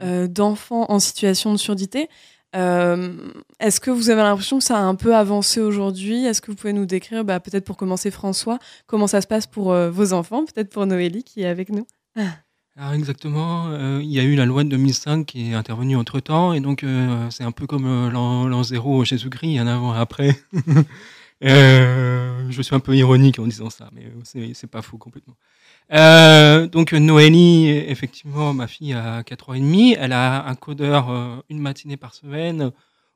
d'enfants 0.00 0.86
en 0.88 1.00
situation 1.00 1.52
de 1.52 1.58
surdité. 1.58 2.08
Euh, 2.56 3.12
est-ce 3.60 3.80
que 3.80 3.90
vous 3.90 4.10
avez 4.10 4.22
l'impression 4.22 4.58
que 4.58 4.64
ça 4.64 4.78
a 4.78 4.82
un 4.82 4.94
peu 4.94 5.14
avancé 5.14 5.60
aujourd'hui? 5.60 6.24
Est-ce 6.24 6.40
que 6.40 6.50
vous 6.50 6.56
pouvez 6.56 6.72
nous 6.72 6.86
décrire, 6.86 7.24
bah, 7.24 7.38
peut-être 7.40 7.64
pour 7.64 7.76
commencer 7.76 8.10
François, 8.10 8.58
comment 8.86 9.06
ça 9.06 9.20
se 9.20 9.26
passe 9.26 9.46
pour 9.46 9.72
euh, 9.72 9.90
vos 9.90 10.12
enfants, 10.12 10.44
peut-être 10.44 10.70
pour 10.70 10.86
Noélie 10.86 11.22
qui 11.22 11.42
est 11.42 11.46
avec 11.46 11.70
nous? 11.70 11.86
Alors 12.78 12.92
exactement, 12.92 13.68
euh, 13.68 14.00
il 14.02 14.10
y 14.10 14.20
a 14.20 14.22
eu 14.22 14.34
la 14.34 14.44
loi 14.44 14.62
de 14.62 14.68
2005 14.68 15.24
qui 15.24 15.50
est 15.50 15.54
intervenue 15.54 15.96
entre-temps, 15.96 16.52
et 16.52 16.60
donc 16.60 16.84
c'est 17.30 17.44
un 17.44 17.52
peu 17.52 17.66
comme 17.66 18.10
l'an 18.10 18.62
zéro 18.62 19.02
Jésus-Christ, 19.02 19.48
il 19.48 19.54
y 19.54 19.60
en 19.60 19.66
a 19.66 19.74
avant 19.74 19.94
et 19.94 19.98
après. 19.98 20.38
je 21.40 22.62
suis 22.62 22.74
un 22.74 22.80
peu 22.80 22.96
ironique 22.96 23.38
en 23.38 23.46
disant 23.46 23.70
ça, 23.70 23.90
mais 23.92 24.04
c'est 24.54 24.70
pas 24.70 24.82
faux 24.82 24.98
complètement. 24.98 25.36
Euh, 25.92 26.66
donc 26.66 26.92
Noélie, 26.92 27.68
effectivement, 27.68 28.52
ma 28.52 28.66
fille 28.66 28.94
a 28.94 29.22
4 29.22 29.50
ans 29.50 29.54
et 29.54 29.60
demi, 29.60 29.96
elle 29.98 30.12
a 30.12 30.46
un 30.46 30.54
codeur 30.54 31.10
euh, 31.10 31.36
une 31.48 31.60
matinée 31.60 31.96
par 31.96 32.14
semaine. 32.14 32.72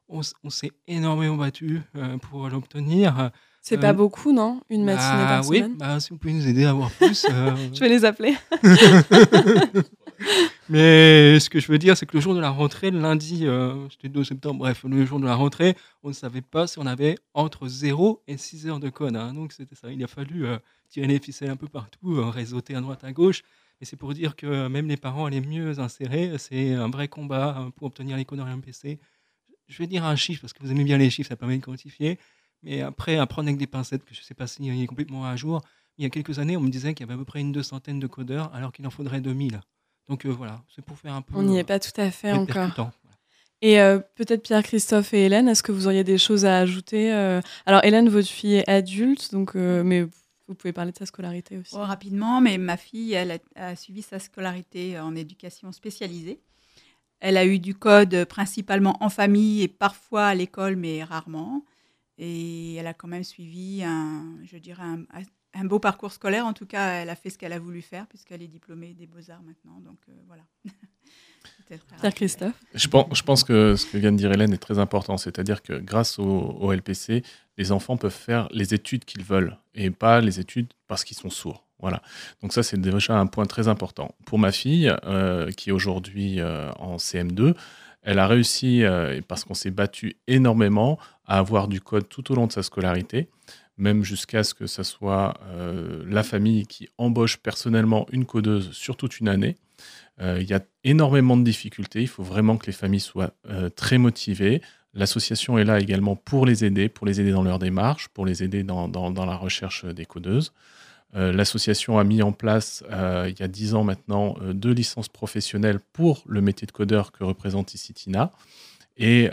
On, 0.09 0.23
s'est 0.51 0.73
énormément 0.89 1.37
battu 1.37 1.83
euh, 1.95 2.19
pour 2.19 2.49
l'obtenir. 2.49 3.31
C'est 3.63 3.79
pas 3.79 3.93
beaucoup, 3.93 4.33
non? 4.33 4.61
Une 4.69 4.85
matinée 4.85 5.23
bah 5.23 5.29
par 5.29 5.49
oui, 5.49 5.59
semaine? 5.59 5.77
bah, 5.77 6.01
si 6.01 6.11
vous 6.11 6.17
pouvez 6.17 6.33
nous 6.33 6.49
aider 6.49 6.65
à 6.65 6.71
avoir 6.71 6.91
plus. 6.91 7.27
je 7.75 7.79
vais 7.79 7.89
les 7.89 8.05
appeler. 8.05 8.35
Mais 10.69 11.41
ce 11.41 11.51
que 11.51 11.59
je 11.59 11.73
veux 11.73 11.79
dire, 11.79 11.97
c'est 11.97 12.07
que 12.07 12.17
le 12.17 12.21
jour 12.21 12.35
de 12.35 12.41
la 12.41 12.51
rentrée, 12.51 12.91
le 12.91 13.01
lundi, 13.01 13.47
c'était 13.91 14.09
2 14.09 14.23
septembre, 14.23 14.61
bref, 14.61 14.85
le 14.85 15.05
jour 15.05 15.19
de 15.19 15.25
la 15.25 15.35
rentrée, 15.35 15.77
on 16.03 16.09
ne 16.09 16.15
savait 16.15 16.43
pas 16.43 16.67
si 16.67 16.79
on 16.79 16.87
avait 16.87 17.17
entre 17.35 17.67
0 17.67 18.23
et 18.29 18.37
6 18.37 18.69
heures 18.69 18.81
de 18.81 18.89
code. 18.89 19.17
Hein. 19.17 19.35
donc 19.35 19.53
c'était 19.53 19.75
ça. 19.75 19.91
Il 19.91 20.05
a 20.05 20.07
fallu 20.07 20.47
tirer 20.91 21.07
les 21.07 21.19
ficelles 21.19 21.51
un 21.51 21.57
peu 21.57 21.69
partout, 21.69 22.17
euh, 22.17 22.29
réseauter 22.29 22.75
à 22.75 22.81
droite 22.81 23.05
à 23.05 23.13
gauche. 23.13 23.43
Et 23.81 23.87
c'est 23.87 23.97
pour 23.97 24.13
dire 24.13 24.37
que 24.37 24.69
même 24.69 24.89
les 24.89 24.99
parents 24.99 25.29
les 25.29 25.41
mieux 25.41 25.79
insérés, 25.79 26.37
c'est 26.37 26.75
un 26.75 26.91
vrai 26.91 27.09
combat 27.09 27.59
euh, 27.59 27.71
pour 27.71 27.87
obtenir 27.87 28.17
les 28.17 28.27
codes 28.27 28.41
MPC. 28.41 29.01
Je 29.69 29.79
vais 29.79 29.87
dire 29.87 30.05
un 30.05 30.17
chiffre 30.17 30.43
parce 30.43 30.53
que 30.53 30.63
vous 30.63 30.71
aimez 30.71 30.85
bien 30.85 30.99
les 30.99 31.09
chiffres, 31.09 31.29
ça 31.29 31.37
permet 31.37 31.57
de 31.57 31.65
quantifier. 31.65 32.19
Mais 32.63 32.83
après, 32.83 33.17
à 33.17 33.27
prendre 33.27 33.49
avec 33.49 33.59
des 33.59 33.67
pincettes, 33.67 34.05
que 34.05 34.15
je 34.15 34.21
ne 34.21 34.25
sais 34.25 34.35
pas 34.35 34.47
s'il 34.47 34.69
est 34.69 34.87
complètement 34.87 35.25
à 35.25 35.37
jour, 35.37 35.63
il 35.97 36.03
y 36.03 36.07
a 36.07 36.11
quelques 36.11 36.39
années, 36.39 36.57
on 36.57 36.61
me 36.61 36.69
disait 36.69 36.93
qu'il 36.93 37.07
y 37.07 37.09
avait 37.09 37.15
à 37.15 37.19
peu 37.19 37.25
près 37.25 37.41
une 37.41 37.53
deux 37.53 37.63
centaine 37.63 38.01
de 38.01 38.07
codeurs, 38.07 38.53
alors 38.55 38.73
qu'il 38.73 38.87
en 38.87 38.91
faudrait 38.91 39.21
2000. 39.21 39.61
Donc 40.11 40.27
euh, 40.27 40.31
voilà, 40.31 40.61
c'est 40.75 40.85
pour 40.85 40.99
faire 40.99 41.14
un 41.14 41.23
peu. 41.23 41.35
On 41.37 41.42
n'y 41.42 41.59
est 41.59 41.64
pas 41.64 41.79
tout 41.79 41.99
à 41.99 42.11
fait 42.11 42.33
encore. 42.33 42.90
Et 43.62 43.77
peut-être 44.16 44.42
Pierre-Christophe 44.42 45.14
et 45.14 45.27
Hélène, 45.27 45.46
est-ce 45.49 45.62
que 45.62 45.70
vous 45.70 45.87
auriez 45.87 46.03
des 46.03 46.18
choses 46.18 46.44
à 46.44 46.59
ajouter 46.59 47.12
Alors 47.66 47.85
Hélène, 47.85 48.09
votre 48.09 48.29
fille 48.29 48.57
est 48.57 48.68
adulte, 48.68 49.33
donc 49.33 49.55
mais 49.55 50.07
Vous 50.49 50.55
pouvez 50.55 50.73
parler 50.73 50.92
de 50.92 50.99
sa 50.99 51.07
scolarité 51.07 51.59
aussi. 51.59 51.75
Oh, 51.77 51.83
rapidement, 51.83 52.40
mais 52.40 52.59
ma 52.59 52.77
fille, 52.77 53.12
elle 53.12 53.38
a, 53.55 53.77
suivi 53.77 54.03
sa 54.03 54.18
scolarité 54.18 54.99
en 54.99 55.14
éducation 55.14 55.70
spécialisée. 55.73 56.40
Elle 57.20 57.37
a 57.37 57.44
eu 57.44 57.59
du 57.59 57.75
code 57.75 58.25
principalement 58.25 58.96
en 59.01 59.11
famille 59.11 59.62
et 59.62 59.68
parfois 59.68 60.27
à 60.27 60.35
l'école, 60.35 60.77
mais 60.77 61.05
rarement. 61.05 61.64
Et 62.16 62.75
elle 62.75 62.87
a 62.87 62.94
quand 62.94 63.09
même 63.09 63.25
suivi 63.25 63.83
un, 63.83 64.37
je 64.42 64.57
dirais, 64.57 64.83
un, 64.83 65.05
beau 65.65 65.79
parcours 65.79 66.13
scolaire. 66.13 66.47
En 66.47 66.53
tout 66.53 66.67
cas, 66.67 67.03
elle 67.03 67.11
a 67.11 67.17
fait 67.17 67.31
ce 67.31 67.39
qu'elle 67.39 67.53
a 67.53 67.59
voulu 67.59 67.83
faire 67.83 68.07
puisqu'elle 68.07 68.43
est 68.43 68.49
diplômée 68.49 68.95
des 68.95 69.07
beaux-arts 69.07 69.43
maintenant. 69.43 69.81
Donc 69.81 69.99
euh, 70.09 70.13
voilà. 70.27 70.43
Pierre 72.01 72.15
Christophe. 72.15 72.61
Je 72.75 72.89
pense, 72.89 73.07
je 73.13 73.23
pense 73.23 73.45
que 73.45 73.77
ce 73.77 73.87
que 73.87 73.97
vient 73.99 74.13
de 74.13 74.17
dire 74.17 74.33
Hélène 74.33 74.53
est 74.53 74.59
très 74.59 74.79
important. 74.79 75.17
C'est-à-dire 75.17 75.63
que 75.63 75.75
grâce 75.75 76.19
au, 76.19 76.73
LPC, 76.73 77.23
les 77.59 77.73
enfants 77.73 77.97
peuvent 77.97 78.11
faire 78.11 78.49
les 78.53 78.75
études 78.75 79.05
qu'ils 79.05 79.23
veulent 79.23 79.57
et 79.75 79.91
pas 79.91 80.21
les 80.21 80.41
études 80.41 80.73
parce 80.89 81.05
qu'ils 81.05 81.17
sont 81.17 81.31
sourds. 81.31 81.67
Voilà. 81.79 82.03
Donc 82.43 82.53
ça, 82.53 82.63
c'est 82.63 82.79
déjà 82.81 83.19
un 83.19 83.27
point 83.27 83.47
très 83.47 83.69
important. 83.69 84.15
Pour 84.27 84.39
ma 84.39 84.53
fille, 84.53 84.93
euh, 85.05 85.51
qui 85.53 85.71
est 85.71 85.73
aujourd'hui 85.73 86.41
euh, 86.41 86.71
en 86.73 86.97
CM2, 86.97 87.55
elle 88.03 88.19
a 88.19 88.27
réussi, 88.27 88.83
euh, 88.83 89.21
parce 89.27 89.45
qu'on 89.45 89.55
s'est 89.55 89.71
battu 89.71 90.17
énormément, 90.27 90.99
à 91.27 91.39
avoir 91.39 91.69
du 91.69 91.81
code 91.81 92.09
tout 92.09 92.33
au 92.33 92.35
long 92.35 92.47
de 92.47 92.53
sa 92.53 92.63
scolarité, 92.63 93.29
même 93.81 94.05
jusqu'à 94.05 94.45
ce 94.45 94.55
que 94.55 94.66
ce 94.66 94.83
soit 94.83 95.35
la 96.07 96.23
famille 96.23 96.66
qui 96.66 96.88
embauche 96.99 97.38
personnellement 97.38 98.07
une 98.12 98.25
codeuse 98.25 98.71
sur 98.73 98.97
toute 98.97 99.21
une 99.21 99.29
année. 99.29 99.57
Il 100.21 100.43
y 100.43 100.53
a 100.53 100.61
énormément 100.85 101.37
de 101.37 101.43
difficultés. 101.43 102.03
Il 102.03 102.09
faut 102.09 102.23
vraiment 102.23 102.57
que 102.57 102.66
les 102.66 102.73
familles 102.73 103.01
soient 103.01 103.33
très 103.75 103.99
motivées. 103.99 104.61
L'association 104.95 105.59
est 105.59 105.64
là 105.64 105.81
également 105.81 106.14
pour 106.14 106.47
les 106.47 106.64
aider, 106.64 106.88
pour 106.88 107.07
les 107.07 107.21
aider 107.21 107.33
dans 107.33 107.43
leur 107.43 107.59
démarche, 107.59 108.09
pour 108.09 108.27
les 108.27 108.43
aider 108.43 108.62
dans 108.62 109.27
la 109.27 109.37
recherche 109.37 109.85
des 109.85 110.05
codeuses. 110.05 110.53
Euh, 111.16 111.33
l'association 111.33 111.99
a 111.99 112.05
mis 112.05 112.23
en 112.23 112.33
place, 112.33 112.85
euh, 112.90 113.27
il 113.29 113.38
y 113.38 113.43
a 113.43 113.49
dix 113.49 113.75
ans 113.75 113.83
maintenant, 113.83 114.37
euh, 114.43 114.53
deux 114.53 114.73
licences 114.73 115.09
professionnelles 115.09 115.81
pour 115.93 116.23
le 116.27 116.40
métier 116.40 116.66
de 116.66 116.73
codeur 116.73 117.11
que 117.11 117.25
représente 117.25 117.75
ici 117.75 117.93
Tina. 117.93 118.31
Et 118.97 119.31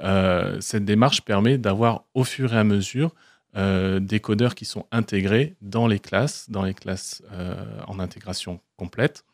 cette 0.61 0.85
démarche 0.85 1.23
permet 1.23 1.57
d'avoir 1.57 2.05
au 2.13 2.23
fur 2.23 2.53
et 2.53 2.57
à 2.57 2.63
mesure 2.63 3.13
des 3.57 4.19
codeurs 4.19 4.53
qui 4.53 4.65
sont 4.65 4.85
intégrés 4.91 5.55
dans 5.61 5.87
les 5.87 5.99
classes, 5.99 6.49
dans 6.49 6.63
les 6.63 6.75
classes 6.75 7.23
en 7.87 7.99
intégration 7.99 8.59
complète, 8.75 9.25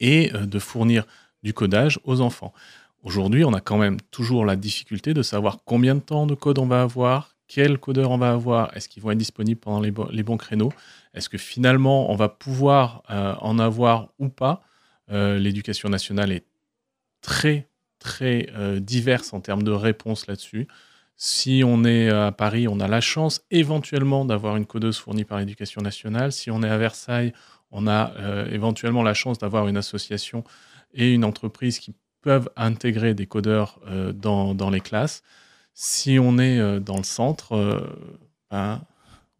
et 0.00 0.30
de 0.30 0.58
fournir 0.58 1.06
du 1.42 1.54
codage 1.54 2.00
aux 2.04 2.20
enfants. 2.20 2.52
Aujourd'hui, 3.04 3.44
on 3.44 3.52
a 3.52 3.60
quand 3.60 3.78
même 3.78 4.00
toujours 4.10 4.44
la 4.44 4.56
difficulté 4.56 5.14
de 5.14 5.22
savoir 5.22 5.58
combien 5.64 5.94
de 5.94 6.00
temps 6.00 6.26
de 6.26 6.34
code 6.34 6.58
on 6.58 6.66
va 6.66 6.82
avoir, 6.82 7.36
quel 7.46 7.78
codeur 7.78 8.10
on 8.10 8.18
va 8.18 8.32
avoir, 8.32 8.76
est-ce 8.76 8.88
qu'ils 8.88 9.02
vont 9.02 9.10
être 9.10 9.18
disponibles 9.18 9.60
pendant 9.60 9.80
les, 9.80 10.22
bons 10.22 10.36
créneaux, 10.36 10.72
est-ce 11.14 11.28
que 11.28 11.38
finalement 11.38 12.10
on 12.10 12.16
va 12.16 12.28
pouvoir 12.28 13.02
euh, 13.10 13.34
en 13.40 13.58
avoir 13.58 14.08
ou 14.18 14.28
pas. 14.28 14.62
Euh, 15.10 15.38
l'éducation 15.38 15.88
nationale 15.88 16.32
est 16.32 16.44
très 17.22 17.66
très 17.98 18.50
euh, 18.54 18.78
diverse 18.78 19.32
en 19.32 19.40
termes 19.40 19.62
de 19.62 19.72
réponses 19.72 20.26
là-dessus. 20.26 20.68
Si 21.18 21.62
on 21.66 21.84
est 21.84 22.08
à 22.08 22.32
Paris, 22.32 22.68
on 22.68 22.80
a 22.80 22.88
la 22.88 23.00
chance 23.00 23.42
éventuellement 23.50 24.24
d'avoir 24.24 24.56
une 24.56 24.66
codeuse 24.66 24.98
fournie 24.98 25.24
par 25.24 25.38
l'éducation 25.38 25.82
nationale. 25.82 26.32
Si 26.32 26.50
on 26.50 26.62
est 26.62 26.70
à 26.70 26.78
Versailles, 26.78 27.32
on 27.70 27.86
a 27.86 28.12
éventuellement 28.50 29.02
la 29.02 29.14
chance 29.14 29.38
d'avoir 29.38 29.66
une 29.68 29.76
association 29.76 30.44
et 30.94 31.12
une 31.12 31.24
entreprise 31.24 31.80
qui 31.80 31.92
peuvent 32.22 32.48
intégrer 32.56 33.14
des 33.14 33.26
codeurs 33.26 33.80
dans, 34.14 34.54
dans 34.54 34.70
les 34.70 34.80
classes. 34.80 35.22
Si 35.80 36.18
on 36.20 36.38
est 36.38 36.58
euh, 36.58 36.80
dans 36.80 36.96
le 36.96 37.04
centre, 37.04 37.52
euh, 37.52 37.78
ben, 38.50 38.80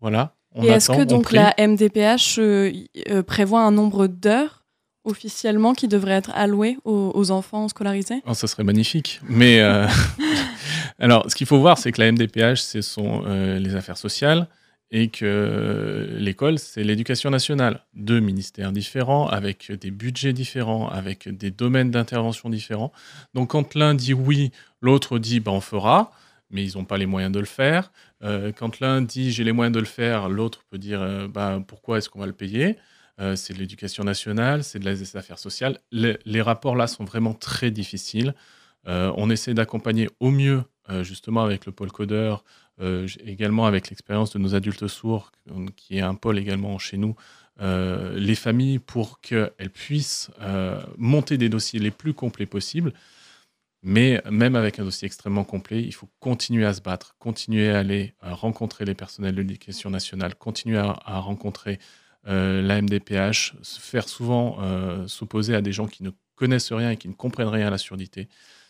voilà. 0.01 0.37
On 0.55 0.63
Et 0.63 0.69
est-ce 0.69 0.93
que 0.93 1.03
donc 1.03 1.33
la 1.33 1.53
MDPH 1.59 2.39
euh, 2.39 3.23
prévoit 3.27 3.63
un 3.63 3.73
nombre 3.73 4.07
d'heures 4.07 4.65
officiellement 5.03 5.75
qui 5.75 5.89
devraient 5.89 6.13
être 6.13 6.31
allouées 6.37 6.79
aux, 6.85 7.31
enfants 7.33 7.67
scolarisés? 7.67 8.23
Oh, 8.25 8.35
Ça 8.35 8.47
serait 8.47 8.63
magnifique. 8.63 9.21
Mais 9.29 9.61
alors, 10.99 11.31
ce 11.31 11.37
qu'il 11.37 11.47
faut 11.47 11.59
voir, 11.59 11.79
c'est 11.79 11.93
que 11.93 12.01
la 12.01 12.11
MDPH, 12.11 12.57
ce 12.57 12.81
sont 12.81 13.23
les 13.25 13.75
affaires 13.77 13.99
sociales 13.99 14.49
et 14.91 15.09
que 15.09 16.17
l'école, 16.19 16.59
c'est 16.59 16.83
l'éducation 16.83 17.31
nationale. 17.31 17.85
Deux 17.95 18.21
ministères 18.21 18.73
différents, 18.73 19.29
avec 19.29 19.71
des 19.71 19.91
budgets 19.91 20.33
différents, 20.33 20.89
avec 20.89 21.29
des 21.29 21.51
domaines 21.51 21.91
d'intervention 21.91 22.51
différents. 22.51 22.93
Donc, 23.35 23.51
quand 23.51 23.75
l'un 23.75 23.95
dit 23.95 24.15
oui, 24.15 24.51
l'autre 24.81 25.19
dit 25.19 25.41
ben, 25.41 25.53
on 25.53 25.61
fera 25.61 26.11
mais 26.51 26.65
ils 26.65 26.77
n'ont 26.77 26.85
pas 26.85 26.99
les 26.99 27.07
moyens 27.07 27.33
de 27.33 27.41
le 27.41 27.47
faire. 27.47 27.93
Euh, 28.23 28.53
quand 28.53 28.81
l'un 28.81 29.03
dit 29.03 29.33
j'ai 29.33 29.45
les 29.45 29.53
moyens 29.53 29.75
de 29.75 29.81
le 29.81 29.87
faire, 29.87 30.29
l'autre 30.29 30.65
peut 30.71 30.79
dire 30.79 31.03
euh, 31.03 31.29
bah, 31.29 31.63
pourquoi 31.67 31.99
est-ce 31.99 32.09
qu'on 32.09 32.21
va 32.21 32.27
le 32.27 32.33
payer? 32.33 32.77
Euh, 33.21 33.37
C'est 33.37 33.55
de 33.55 33.59
l'éducation 33.59 34.05
nationale, 34.05 34.65
c'est 34.65 34.79
de 34.79 34.85
les 34.89 35.17
affaires 35.17 35.39
sociales. 35.39 35.79
Les, 35.93 36.43
rapports 36.43 36.77
là 36.77 36.87
sont 36.87 37.05
vraiment 37.05 37.35
très 37.35 37.71
difficiles. 37.71 38.35
on 38.87 39.31
essaie 39.31 39.55
d'accompagner 39.55 40.09
au 40.21 40.31
mieux, 40.31 40.63
justement 41.03 41.43
avec 41.43 41.67
le 41.67 41.73
pôle 41.73 41.93
codeur, 41.93 42.45
également 43.27 43.67
avec 43.67 43.91
l'expérience 43.91 44.33
de 44.33 44.39
nos 44.39 44.55
adultes 44.55 44.87
sourds, 44.87 45.33
qui 45.77 45.99
est 45.99 46.01
un 46.01 46.15
pôle 46.15 46.39
également 46.39 46.79
chez 46.79 46.97
nous, 46.97 47.15
les 47.61 48.35
familles 48.35 48.79
pour 48.79 49.21
qu'elles 49.21 49.71
puissent 49.73 50.31
monter 50.97 51.37
des 51.39 51.49
dossiers 51.49 51.81
les 51.81 51.91
plus 51.91 52.15
complets 52.15 52.47
possibles. 52.47 52.93
Mais 53.83 54.21
même 54.29 54.57
avec 54.57 54.79
un 54.81 54.85
dossier 54.85 55.07
extrêmement 55.07 55.45
complet, 55.45 55.83
il 55.83 55.95
faut 55.95 56.09
continuer 56.19 56.67
à 56.67 56.75
se 56.75 56.81
battre, 56.81 57.15
continuer 57.19 57.71
à 57.71 57.79
aller 57.79 58.15
rencontrer 58.21 58.85
les 58.85 58.95
personnels 58.95 59.35
de 59.37 59.43
l'éducation 59.43 59.89
nationale, 59.89 60.35
continuer 60.35 60.79
à, 60.79 61.21
rencontrer 61.21 61.79
euh, 62.27 62.61
la 62.61 62.83
MDPH, 62.83 63.55
se 63.63 63.81
faire 63.81 64.09
souvent 64.09 64.59
euh, 64.61 65.07
s'opposer 65.07 65.55
à 65.55 65.63
des 65.63 65.73
gens 65.73 65.87
qui 65.87 66.03
ne 66.03 66.11
connaissent 66.35 66.73
rien 66.73 66.91
et 66.91 66.97
qui 66.97 67.09
ne 67.09 67.15
comprennent 67.15 67.49
rien 67.49 67.69
à 67.69 67.71
la 67.71 67.79
surdité. 67.79 68.29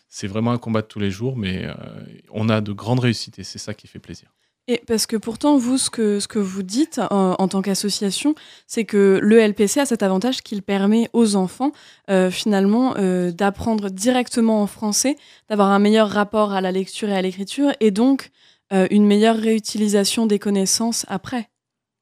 C'est 0.09 0.27
vraiment 0.27 0.51
un 0.51 0.57
combat 0.57 0.81
de 0.81 0.87
tous 0.87 0.99
les 0.99 1.11
jours, 1.11 1.37
mais 1.37 1.65
euh, 1.65 1.73
on 2.31 2.49
a 2.49 2.61
de 2.61 2.73
grandes 2.73 2.99
réussites 2.99 3.39
et 3.39 3.43
c'est 3.43 3.59
ça 3.59 3.73
qui 3.73 3.87
fait 3.87 3.99
plaisir. 3.99 4.29
Et 4.69 4.83
parce 4.85 5.07
que 5.07 5.17
pourtant, 5.17 5.57
vous, 5.57 5.79
ce 5.79 5.89
que, 5.89 6.19
ce 6.19 6.27
que 6.27 6.37
vous 6.37 6.61
dites 6.61 7.01
en, 7.09 7.47
tant 7.47 7.63
qu'association, 7.63 8.35
c'est 8.67 8.85
que 8.85 9.19
le 9.19 9.39
LPC 9.39 9.79
a 9.79 9.85
cet 9.87 10.03
avantage 10.03 10.41
qu'il 10.41 10.61
permet 10.61 11.09
aux 11.11 11.35
enfants, 11.35 11.71
euh, 12.11 12.29
finalement, 12.29 12.93
euh, 12.97 13.31
d'apprendre 13.31 13.89
directement 13.89 14.61
en 14.61 14.67
français, 14.67 15.15
d'avoir 15.49 15.69
un 15.69 15.79
meilleur 15.79 16.07
rapport 16.07 16.51
à 16.53 16.61
la 16.61 16.71
lecture 16.71 17.09
et 17.09 17.15
à 17.15 17.21
l'écriture, 17.23 17.71
et 17.79 17.89
donc 17.89 18.29
euh, 18.71 18.87
une 18.91 19.07
meilleure 19.07 19.37
réutilisation 19.37 20.27
des 20.27 20.37
connaissances 20.37 21.03
après. 21.09 21.49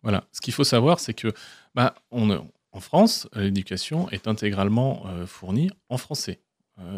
Voilà. 0.04 0.26
Ce 0.34 0.41
qu'il 0.41 0.54
faut 0.54 0.65
savoir, 0.65 1.00
c'est 1.00 1.13
que 1.13 1.32
bah, 1.74 1.96
on, 2.12 2.30
en 2.74 2.80
France, 2.82 3.30
l'éducation 3.34 4.10
est 4.10 4.28
intégralement 4.28 5.06
fournie 5.26 5.70
en 5.88 5.98
français. 5.98 6.41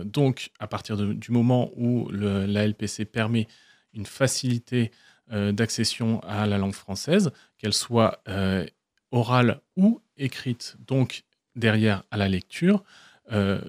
Donc, 0.03 0.51
à 0.59 0.67
partir 0.67 0.97
du 0.97 1.31
moment 1.31 1.71
où 1.75 2.09
la 2.11 2.67
LPC 2.67 3.05
permet 3.05 3.47
une 3.93 4.05
facilité 4.05 4.91
euh, 5.31 5.51
d'accession 5.51 6.21
à 6.21 6.47
la 6.47 6.57
langue 6.57 6.73
française, 6.73 7.31
qu'elle 7.59 7.73
soit 7.73 8.19
euh, 8.27 8.65
orale 9.11 9.61
ou 9.75 10.01
écrite, 10.17 10.75
donc 10.87 11.23
derrière 11.55 12.03
à 12.09 12.17
la 12.17 12.27
lecture, 12.27 12.83
euh, 13.31 13.59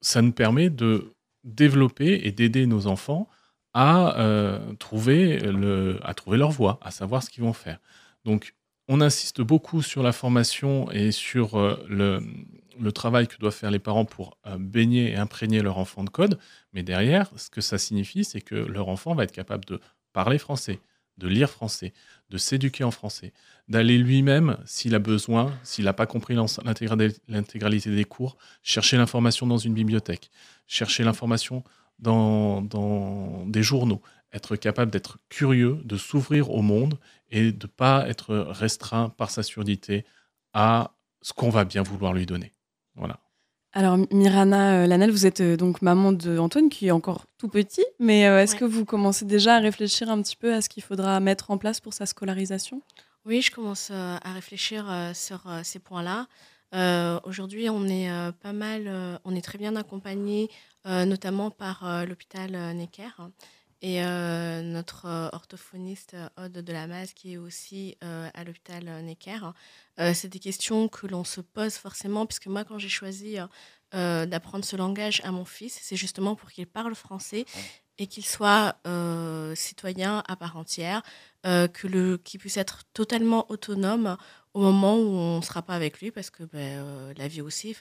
ça 0.00 0.22
nous 0.22 0.32
permet 0.32 0.70
de 0.70 1.12
développer 1.44 2.22
et 2.24 2.32
d'aider 2.32 2.66
nos 2.66 2.86
enfants 2.86 3.28
à, 3.74 4.58
trouver 4.78 5.38
le, 5.38 6.00
à 6.02 6.14
trouver 6.14 6.38
leur 6.38 6.50
voie, 6.50 6.78
à 6.80 6.90
savoir 6.90 7.22
ce 7.22 7.28
qu'ils 7.28 7.44
vont 7.44 7.52
faire. 7.52 7.78
Donc, 8.24 8.54
on 8.88 9.02
insiste 9.02 9.42
beaucoup 9.42 9.82
sur 9.82 10.02
la 10.02 10.12
formation 10.12 10.90
et 10.92 11.12
sur 11.12 11.58
le, 11.86 12.22
le, 12.78 12.92
travail 12.92 13.26
que 13.28 13.36
doivent 13.38 13.54
faire 13.54 13.70
les 13.70 13.78
parents 13.78 14.04
pour 14.04 14.38
baigner 14.58 15.10
et 15.10 15.16
imprégner 15.16 15.62
leur 15.62 15.78
enfant 15.78 16.04
de 16.04 16.10
code, 16.10 16.38
mais 16.72 16.82
derrière, 16.82 17.30
ce 17.36 17.50
que 17.50 17.60
ça 17.60 17.78
signifie, 17.78 18.24
c'est 18.24 18.40
que 18.40 18.54
leur 18.54 18.88
enfant 18.88 19.14
va 19.14 19.24
être 19.24 19.32
capable 19.32 19.64
de 19.64 19.80
parler 20.12 20.38
français, 20.38 20.80
de 21.18 21.28
lire 21.28 21.50
français, 21.50 21.92
de 22.30 22.38
s'éduquer 22.38 22.84
en 22.84 22.90
français, 22.90 23.32
d'aller 23.68 23.98
lui-même, 23.98 24.58
s'il 24.64 24.94
a 24.94 24.98
besoin, 24.98 25.52
s'il 25.62 25.84
n'a 25.84 25.92
pas 25.92 26.06
compris 26.06 26.34
l'intégralité 26.34 27.94
des 27.94 28.04
cours, 28.04 28.36
chercher 28.62 28.96
l'information 28.96 29.46
dans 29.46 29.58
une 29.58 29.74
bibliothèque, 29.74 30.30
chercher 30.66 31.04
l'information 31.04 31.64
dans, 31.98 32.62
dans, 32.62 33.46
des 33.46 33.62
journaux, 33.62 34.02
être 34.32 34.56
capable 34.56 34.90
d'être 34.90 35.18
curieux, 35.28 35.80
de 35.84 35.96
s'ouvrir 35.96 36.50
au 36.50 36.62
monde 36.62 36.98
et 37.30 37.52
de 37.52 37.66
ne 37.66 37.70
pas 37.70 38.08
être 38.08 38.34
restreint 38.34 39.08
par 39.10 39.30
sa 39.30 39.42
surdité 39.42 40.04
à 40.52 40.92
ce 41.22 41.32
qu'on 41.32 41.50
va 41.50 41.64
bien 41.64 41.82
vouloir 41.82 42.12
lui 42.12 42.26
donner. 42.26 42.52
Voilà. 42.96 43.20
Alors, 43.76 43.98
Mirana 44.10 44.84
euh, 44.84 44.86
Lanel, 44.86 45.10
vous 45.10 45.26
êtes 45.26 45.42
euh, 45.42 45.58
donc 45.58 45.82
maman 45.82 46.10
d'Antoine, 46.10 46.70
qui 46.70 46.86
est 46.86 46.92
encore 46.92 47.26
tout 47.36 47.48
petit, 47.48 47.84
mais 47.98 48.26
euh, 48.26 48.42
est-ce 48.42 48.56
que 48.56 48.64
vous 48.64 48.86
commencez 48.86 49.26
déjà 49.26 49.56
à 49.56 49.58
réfléchir 49.58 50.08
un 50.08 50.22
petit 50.22 50.34
peu 50.34 50.54
à 50.54 50.62
ce 50.62 50.70
qu'il 50.70 50.82
faudra 50.82 51.20
mettre 51.20 51.50
en 51.50 51.58
place 51.58 51.78
pour 51.80 51.92
sa 51.92 52.06
scolarisation? 52.06 52.80
Oui, 53.26 53.42
je 53.42 53.50
commence 53.50 53.90
à 53.90 54.32
réfléchir 54.32 54.86
sur 55.12 55.42
ces 55.64 55.80
points-là. 55.80 56.28
Aujourd'hui, 57.24 57.68
on 57.68 57.84
est 57.88 58.08
pas 58.40 58.52
mal, 58.52 59.18
on 59.24 59.34
est 59.34 59.42
très 59.42 59.58
bien 59.58 59.74
accompagné, 59.74 60.48
notamment 60.84 61.50
par 61.50 62.06
l'hôpital 62.06 62.52
Necker. 62.76 63.10
Et 63.82 64.02
euh, 64.02 64.62
notre 64.62 65.06
euh, 65.06 65.28
orthophoniste 65.32 66.16
Aude 66.38 66.52
de 66.52 66.72
la 66.72 66.86
Masse, 66.86 67.12
qui 67.12 67.34
est 67.34 67.36
aussi 67.36 67.96
à 68.00 68.44
l'hôpital 68.44 68.84
Necker, 69.04 69.40
c'est 70.14 70.28
des 70.28 70.38
questions 70.38 70.88
que 70.88 71.06
l'on 71.06 71.24
se 71.24 71.40
pose 71.40 71.74
forcément, 71.74 72.26
puisque 72.26 72.46
moi, 72.46 72.64
quand 72.64 72.78
j'ai 72.78 72.88
choisi 72.88 73.36
d'apprendre 73.92 74.64
ce 74.64 74.76
langage 74.76 75.20
à 75.24 75.32
mon 75.32 75.44
fils, 75.44 75.78
c'est 75.82 75.96
justement 75.96 76.34
pour 76.34 76.50
qu'il 76.50 76.66
parle 76.66 76.94
français 76.94 77.44
et 77.98 78.06
qu'il 78.06 78.24
soit 78.24 78.76
citoyen 79.54 80.22
à 80.28 80.36
part 80.36 80.56
entière, 80.56 81.02
que 81.44 81.86
le, 81.86 82.18
qu'il 82.18 82.40
puisse 82.40 82.56
être 82.56 82.82
totalement 82.92 83.50
autonome 83.50 84.16
au 84.56 84.60
moment 84.60 84.96
où 84.96 85.10
on 85.10 85.36
ne 85.36 85.42
sera 85.42 85.60
pas 85.60 85.74
avec 85.74 86.00
lui, 86.00 86.10
parce 86.10 86.30
que 86.30 86.42
ben, 86.42 86.58
euh, 86.58 87.12
la 87.18 87.28
vie 87.28 87.42
aussi, 87.42 87.76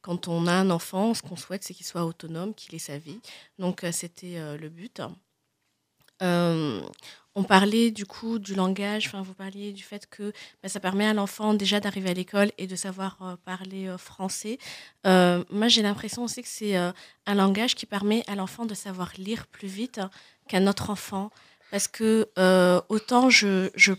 quand 0.00 0.28
on 0.28 0.46
a 0.46 0.52
un 0.52 0.70
enfant, 0.70 1.12
ce 1.12 1.20
qu'on 1.20 1.36
souhaite, 1.36 1.64
c'est 1.64 1.74
qu'il 1.74 1.84
soit 1.84 2.06
autonome, 2.06 2.54
qu'il 2.54 2.74
ait 2.74 2.78
sa 2.78 2.96
vie. 2.96 3.20
Donc, 3.58 3.84
euh, 3.84 3.92
c'était 3.92 4.38
euh, 4.38 4.56
le 4.56 4.70
but. 4.70 5.02
on 6.22 7.44
parlait 7.44 7.90
du 7.90 8.06
coup 8.06 8.38
du 8.38 8.54
langage, 8.54 9.12
vous 9.12 9.34
parliez 9.34 9.74
du 9.74 9.82
fait 9.82 10.08
que 10.08 10.32
ben, 10.62 10.68
ça 10.70 10.80
permet 10.80 11.06
à 11.06 11.12
l'enfant 11.12 11.52
déjà 11.52 11.78
d'arriver 11.78 12.08
à 12.08 12.14
l'école 12.14 12.52
et 12.56 12.66
de 12.66 12.74
savoir 12.74 13.38
parler 13.44 13.94
français. 13.98 14.58
moi 15.04 15.68
j'ai 15.68 15.82
l'impression 15.82 16.24
aussi 16.24 16.42
que 16.42 16.48
c'est 16.48 16.74
un 16.74 17.34
langage 17.34 17.76
qui 17.76 17.86
permet 17.86 18.24
à 18.26 18.34
l'enfant 18.34 18.66
de 18.66 18.74
savoir 18.74 19.12
lire 19.18 19.46
plus 19.46 19.68
vite 19.68 20.00
qu'un 20.48 20.66
autre 20.66 20.90
enfant. 20.90 21.30
Parce 21.70 21.86
que 21.86 22.26
autant 22.88 23.30
je... 23.30 23.70
je 23.76 23.92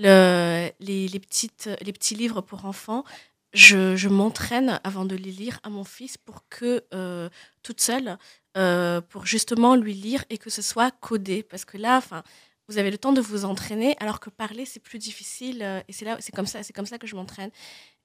le, 0.00 0.70
les, 0.80 1.08
les, 1.08 1.20
petites, 1.20 1.68
les 1.82 1.92
petits 1.92 2.14
livres 2.14 2.40
pour 2.40 2.64
enfants, 2.64 3.04
je, 3.52 4.08
m'entraîne 4.08 4.80
avant 4.84 5.04
de 5.04 5.16
les 5.16 5.32
lire 5.32 5.60
à 5.62 5.70
mon 5.70 5.84
fils 5.84 6.16
pour 6.16 6.48
que, 6.48 6.84
euh, 6.94 7.28
toute 7.62 7.80
seule, 7.80 8.16
euh, 8.56 9.00
pour 9.00 9.26
justement 9.26 9.76
lui 9.76 9.94
lire 9.94 10.24
et 10.30 10.38
que 10.38 10.50
ce 10.50 10.62
soit 10.62 10.90
codé. 10.90 11.42
Parce 11.42 11.64
que 11.64 11.76
là, 11.76 11.96
enfin, 11.98 12.22
vous 12.68 12.78
avez 12.78 12.90
le 12.90 12.98
temps 12.98 13.12
de 13.12 13.20
vous 13.20 13.44
entraîner, 13.44 13.96
alors 13.98 14.20
que 14.20 14.30
parler, 14.30 14.64
c'est 14.64 14.80
plus 14.80 14.98
difficile. 14.98 15.62
Euh, 15.62 15.80
et 15.88 15.92
c'est 15.92 16.04
là, 16.04 16.16
c'est 16.20 16.34
comme 16.34 16.46
ça, 16.46 16.62
c'est 16.62 16.72
comme 16.72 16.86
ça 16.86 16.98
que 16.98 17.06
je 17.06 17.16
m'entraîne. 17.16 17.50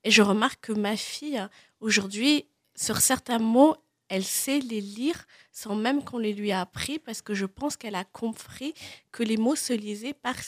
Et 0.03 0.12
je 0.12 0.21
remarque 0.21 0.62
que 0.62 0.73
ma 0.73 0.97
fille, 0.97 1.41
aujourd'hui, 1.79 2.45
sur 2.75 2.97
certains 2.97 3.39
mots, 3.39 3.75
elle 4.10 4.23
sait 4.23 4.60
les 4.60 4.81
lire 4.81 5.25
sans 5.51 5.75
même 5.75 6.03
qu'on 6.03 6.19
les 6.19 6.34
lui 6.34 6.51
a 6.51 6.62
appris, 6.62 6.99
parce 6.99 7.21
que 7.21 7.34
je 7.34 7.45
pense 7.45 7.77
qu'elle 7.77 7.95
a 7.95 8.03
compris 8.03 8.73
que 9.12 9.23
les 9.23 9.38
mots 9.38 9.55
se 9.55 9.73
lisaient 9.73 10.13
par 10.13 10.39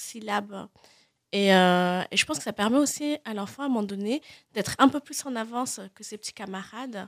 Euh, 1.36 2.04
et, 2.10 2.18
je 2.18 2.26
pense 2.26 2.38
que 2.38 2.44
ça 2.44 2.54
permet 2.54 2.78
aussi 2.78 3.18
à 3.26 3.34
l'enfant, 3.34 3.64
à 3.64 3.66
un 3.66 3.70
moment 3.70 3.84
donné, 3.84 4.22
d'être 4.54 4.76
un 4.80 4.88
peu 4.88 5.00
plus 5.00 5.26
en 5.26 5.36
avance 5.36 5.80
que 5.94 6.04
ses 6.04 6.18
petits 6.18 6.34
camarades 6.34 7.08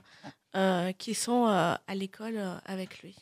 euh, 0.56 0.92
qui 0.92 1.14
sont 1.14 1.46
euh, 1.46 1.74
à 1.86 1.94
l'école 1.94 2.38
avec 2.66 3.02
lui. 3.02 3.16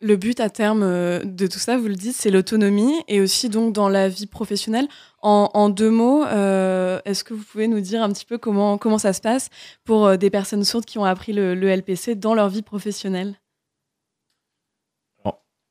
Le 0.00 0.16
but 0.16 0.40
à 0.40 0.50
terme 0.50 0.84
de 1.24 1.46
tout 1.46 1.58
ça, 1.58 1.78
vous 1.78 1.88
le 1.88 1.94
dites, 1.94 2.14
c'est 2.14 2.30
l'autonomie 2.30 2.92
et 3.08 3.20
aussi 3.22 3.48
donc 3.48 3.72
dans 3.72 3.88
la 3.88 4.10
vie 4.10 4.26
professionnelle. 4.26 4.88
En, 5.22 5.70
deux 5.70 5.90
mots, 5.90 6.24
est-ce 6.24 7.24
que 7.24 7.32
vous 7.32 7.42
pouvez 7.42 7.66
nous 7.66 7.80
dire 7.80 8.02
un 8.02 8.12
petit 8.12 8.26
peu 8.26 8.36
comment, 8.36 8.76
comment 8.76 8.98
ça 8.98 9.14
se 9.14 9.22
passe 9.22 9.48
pour 9.84 10.18
des 10.18 10.28
personnes 10.28 10.64
sourdes 10.64 10.84
qui 10.84 10.98
ont 10.98 11.04
appris 11.04 11.32
le, 11.32 11.54
le 11.54 11.74
LPC 11.74 12.14
dans 12.14 12.34
leur 12.34 12.50
vie 12.50 12.62
professionnelle? 12.62 13.40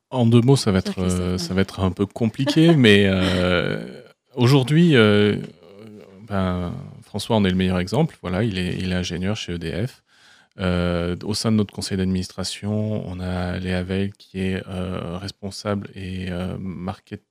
En, 0.09 0.25
deux 0.25 0.41
mots, 0.41 0.55
ça 0.55 0.71
va 0.71 0.79
être, 0.79 1.37
ça 1.37 1.53
va 1.53 1.61
être 1.61 1.81
un 1.81 1.91
peu 1.91 2.07
compliqué, 2.07 2.73
mais 2.75 3.07
Aujourd'hui, 4.35 4.97
euh, 4.97 5.37
ben, 6.27 6.73
François 7.03 7.37
en 7.37 7.45
est 7.45 7.49
le 7.49 7.55
meilleur 7.55 7.79
exemple. 7.79 8.17
Voilà, 8.21 8.43
il 8.43 8.59
est, 8.59 8.93
ingénieur 8.93 9.37
chez 9.37 9.53
EDF. 9.53 10.03
Euh, 10.59 11.15
au 11.23 11.33
sein 11.33 11.53
de 11.53 11.57
notre 11.57 11.73
conseil 11.73 11.97
d'administration, 11.97 13.07
on 13.07 13.21
a 13.21 13.57
Léa 13.57 13.83
Veil 13.83 14.11
qui 14.17 14.41
est 14.41 14.61
euh, 14.67 15.17
responsable 15.17 15.89
et 15.95 16.29
market, 16.59 17.23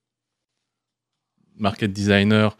market 1.56 1.92
designer 1.92 2.56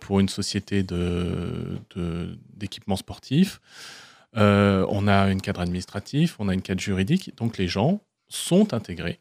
pour 0.00 0.20
une 0.20 0.30
société 0.30 0.82
d'équipements 0.82 2.94
de, 2.94 2.98
sportifs. 2.98 3.60
on 4.32 5.08
a 5.08 5.30
une 5.30 5.42
cadre 5.42 5.60
administratif, 5.60 6.36
on 6.38 6.48
a 6.48 6.54
une 6.54 6.62
cadre 6.62 6.80
juridique, 6.80 7.36
donc 7.36 7.58
les 7.58 7.68
gens 7.68 8.00
sont 8.28 8.72
intégrés. 8.72 9.20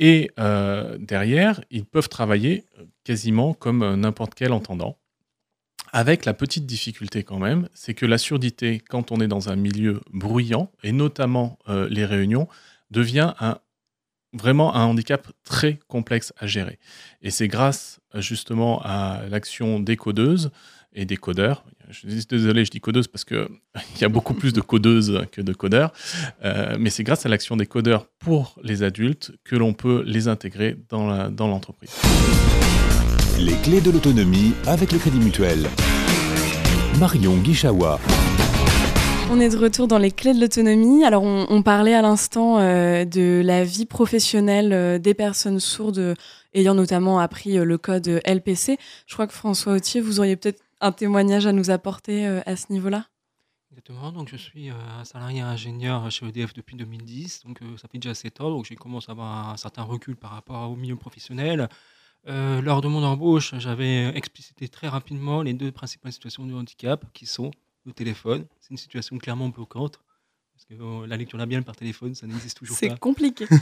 Et 0.00 0.30
euh, 0.40 0.96
derrière, 0.98 1.60
ils 1.70 1.84
peuvent 1.84 2.08
travailler 2.08 2.64
euh, 2.78 2.84
quasiment 3.04 3.52
comme 3.52 3.82
euh, 3.82 3.96
n'importe 3.96 4.34
quel 4.34 4.52
entendant. 4.52 4.98
Avec 5.92 6.24
la 6.24 6.32
petite 6.32 6.64
difficulté 6.66 7.22
quand 7.22 7.38
même, 7.38 7.68
c'est 7.74 7.94
que 7.94 8.06
la 8.06 8.16
surdité, 8.16 8.80
quand 8.80 9.12
on 9.12 9.20
est 9.20 9.28
dans 9.28 9.50
un 9.50 9.56
milieu 9.56 10.00
bruyant, 10.12 10.70
et 10.84 10.92
notamment 10.92 11.58
les 11.66 12.04
réunions, 12.04 12.46
devient 12.92 13.34
vraiment 14.32 14.76
un 14.76 14.84
handicap 14.84 15.26
très 15.42 15.80
complexe 15.88 16.32
à 16.38 16.46
gérer. 16.46 16.78
Et 17.22 17.32
c'est 17.32 17.48
grâce 17.48 17.98
justement 18.14 18.80
à 18.84 19.22
l'action 19.28 19.80
des 19.80 19.96
codeuses 19.96 20.52
et 20.94 21.04
des 21.04 21.16
codeurs. 21.16 21.64
Je 21.90 22.08
suis 22.08 22.26
désolé, 22.26 22.64
je 22.64 22.70
dis 22.70 22.80
codeuse 22.80 23.08
parce 23.08 23.24
qu'il 23.24 23.48
y 24.00 24.04
a 24.04 24.08
beaucoup 24.08 24.34
plus 24.34 24.52
de 24.52 24.60
codeuses 24.60 25.26
que 25.32 25.40
de 25.40 25.52
codeurs. 25.52 25.92
Euh, 26.44 26.76
mais 26.78 26.90
c'est 26.90 27.02
grâce 27.02 27.26
à 27.26 27.28
l'action 27.28 27.56
des 27.56 27.66
codeurs 27.66 28.06
pour 28.18 28.56
les 28.62 28.82
adultes 28.82 29.32
que 29.44 29.56
l'on 29.56 29.72
peut 29.72 30.02
les 30.06 30.28
intégrer 30.28 30.76
dans 30.88 31.06
l'entreprise. 31.38 31.90
les 33.38 33.54
clés 33.62 33.80
de 33.80 33.90
l'autonomie 33.90 34.52
avec 34.66 34.92
le 34.92 34.98
Crédit 34.98 35.18
Mutuel. 35.18 35.66
Marion 36.98 37.36
Guichawa. 37.36 37.98
On 39.32 39.40
est 39.40 39.48
de 39.48 39.56
retour 39.56 39.86
dans 39.86 39.98
les 39.98 40.10
clés 40.10 40.34
de 40.34 40.40
l'autonomie. 40.40 41.04
Alors, 41.04 41.22
on, 41.22 41.62
parlait 41.62 41.94
à 41.94 42.02
l'instant 42.02 42.58
euh, 42.58 43.04
de 43.04 43.40
la 43.44 43.62
vie 43.62 43.86
professionnelle 43.86 44.72
euh, 44.72 44.98
des 44.98 45.14
personnes 45.14 45.60
sourdes 45.60 46.16
ayant 46.52 46.74
notamment 46.74 47.20
appris 47.20 47.54
le 47.54 47.78
code 47.78 48.20
LPC. 48.26 48.76
Je 49.06 49.14
crois 49.14 49.28
que 49.28 49.32
François 49.32 49.74
Autier, 49.74 50.00
vous 50.00 50.18
auriez 50.18 50.34
peut-être 50.34 50.60
un 50.80 50.92
témoignage 50.92 51.46
à 51.46 51.52
nous 51.52 51.70
apporter 51.70 52.26
euh, 52.26 52.40
à 52.46 52.56
ce 52.56 52.72
niveau-là? 52.72 53.06
Exactement, 53.70 54.10
donc 54.10 54.28
je 54.28 54.36
suis 54.36 54.70
euh, 54.70 54.74
un 54.98 55.04
salarié 55.04 55.40
ingénieur 55.40 56.10
chez 56.10 56.26
EDF 56.26 56.54
depuis 56.54 56.76
2010, 56.76 57.42
donc 57.46 57.62
euh, 57.62 57.76
ça 57.76 57.86
fait 57.88 57.98
déjà 57.98 58.14
7 58.14 58.40
ans, 58.40 58.50
donc 58.50 58.64
j'ai 58.64 58.74
commencé 58.74 59.10
à 59.10 59.12
avoir 59.12 59.50
un 59.50 59.56
certain 59.56 59.82
recul 59.82 60.16
par 60.16 60.32
rapport 60.32 60.70
au 60.70 60.76
milieu 60.76 60.96
professionnel. 60.96 61.68
lors 62.26 62.80
de 62.80 62.88
mon 62.88 63.02
embauche, 63.04 63.54
j'avais 63.58 64.08
explicité 64.16 64.68
très 64.68 64.88
rapidement 64.88 65.42
les 65.42 65.54
deux 65.54 65.72
principales 65.72 66.12
situations 66.12 66.44
de 66.46 66.54
handicap 66.54 67.04
qui 67.12 67.26
sont 67.26 67.50
le 67.86 67.92
téléphone, 67.92 68.44
c'est 68.60 68.70
une 68.70 68.76
situation 68.76 69.16
clairement 69.18 69.48
bloquante, 69.48 70.00
parce 70.52 70.64
que 70.66 71.06
la 71.06 71.16
lecture 71.16 71.38
labiale 71.38 71.62
par 71.62 71.76
téléphone, 71.76 72.14
ça 72.14 72.26
n'existe 72.26 72.58
toujours 72.58 72.76
pas. 72.78 72.88
C'est 72.88 72.98
compliqué. 72.98 73.46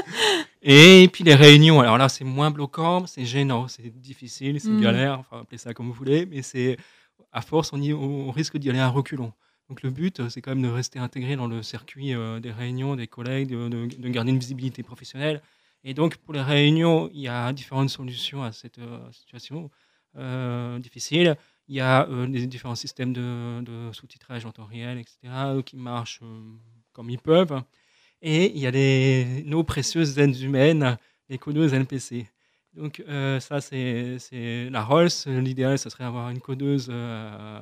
Et 0.62 1.08
puis 1.12 1.24
les 1.24 1.34
réunions, 1.34 1.80
alors 1.80 1.96
là 1.96 2.08
c'est 2.08 2.24
moins 2.24 2.50
bloquant, 2.50 3.06
c'est 3.06 3.24
gênant, 3.24 3.66
c'est 3.68 3.88
difficile, 4.00 4.60
c'est 4.60 4.68
mm. 4.68 4.80
galère, 4.80 5.18
enfin 5.20 5.40
appelez 5.40 5.56
ça 5.56 5.72
comme 5.72 5.86
vous 5.86 5.94
voulez, 5.94 6.26
mais 6.26 6.42
c'est 6.42 6.76
à 7.32 7.40
force 7.40 7.72
on, 7.72 7.80
y, 7.80 7.94
on 7.94 8.30
risque 8.30 8.58
d'y 8.58 8.68
aller 8.68 8.78
à 8.78 8.88
reculons. 8.88 9.32
Donc 9.70 9.82
le 9.82 9.90
but 9.90 10.28
c'est 10.28 10.42
quand 10.42 10.50
même 10.50 10.62
de 10.62 10.68
rester 10.68 10.98
intégré 10.98 11.36
dans 11.36 11.46
le 11.46 11.62
circuit 11.62 12.14
euh, 12.14 12.40
des 12.40 12.52
réunions, 12.52 12.94
des 12.94 13.06
collègues, 13.06 13.48
de, 13.50 14.08
garder 14.08 14.32
une 14.32 14.38
visibilité 14.38 14.82
professionnelle. 14.82 15.40
Et 15.82 15.94
donc 15.94 16.16
pour 16.18 16.34
les 16.34 16.42
réunions, 16.42 17.08
il 17.14 17.20
y 17.20 17.28
a 17.28 17.50
différentes 17.54 17.88
solutions 17.88 18.42
à 18.42 18.52
cette 18.52 18.78
euh, 18.78 18.98
situation 19.12 19.70
euh, 20.16 20.78
difficile. 20.78 21.36
Il 21.68 21.76
y 21.76 21.80
a 21.80 22.06
les 22.28 22.46
différents 22.48 22.74
systèmes 22.74 23.12
de, 23.12 23.60
de 23.62 23.92
sous-titrage 23.92 24.44
en 24.44 24.50
temps 24.50 24.64
réel, 24.64 24.98
etc., 24.98 25.18
qui 25.64 25.76
marchent 25.76 26.20
comme 26.92 27.08
ils 27.10 27.18
peuvent. 27.18 27.62
Et 28.22 28.52
il 28.54 28.58
y 28.58 28.66
a 28.66 29.44
nos 29.44 29.64
précieuses 29.64 30.18
aides 30.18 30.40
humaines, 30.40 30.98
les 31.28 31.38
codeuses 31.38 31.72
NPC. 31.72 32.26
Donc 32.74 33.02
euh, 33.08 33.40
ça, 33.40 33.60
c'est 33.60 34.18
la 34.70 34.84
Rolls. 34.84 35.10
L'idéal, 35.26 35.78
ce 35.78 35.90
serait 35.90 36.04
d'avoir 36.04 36.30
une 36.30 36.40
codeuse 36.40 36.88
euh, 36.90 37.60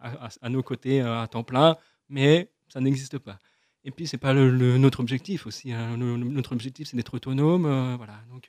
à, 0.00 0.48
nos 0.48 0.62
côtés 0.62 1.00
euh, 1.02 1.22
à 1.22 1.28
temps 1.28 1.44
plein, 1.44 1.76
mais 2.08 2.48
ça 2.68 2.80
n'existe 2.80 3.18
pas. 3.18 3.38
Et 3.84 3.90
puis, 3.90 4.06
ce 4.06 4.16
n'est 4.16 4.20
pas 4.20 4.32
notre 4.32 5.00
objectif 5.00 5.46
aussi. 5.46 5.72
Hein. 5.72 5.96
notre 5.96 6.52
objectif, 6.52 6.88
c'est 6.88 6.96
d'être 6.96 7.14
autonome. 7.14 7.96
voilà. 7.96 8.20
Donc, 8.30 8.48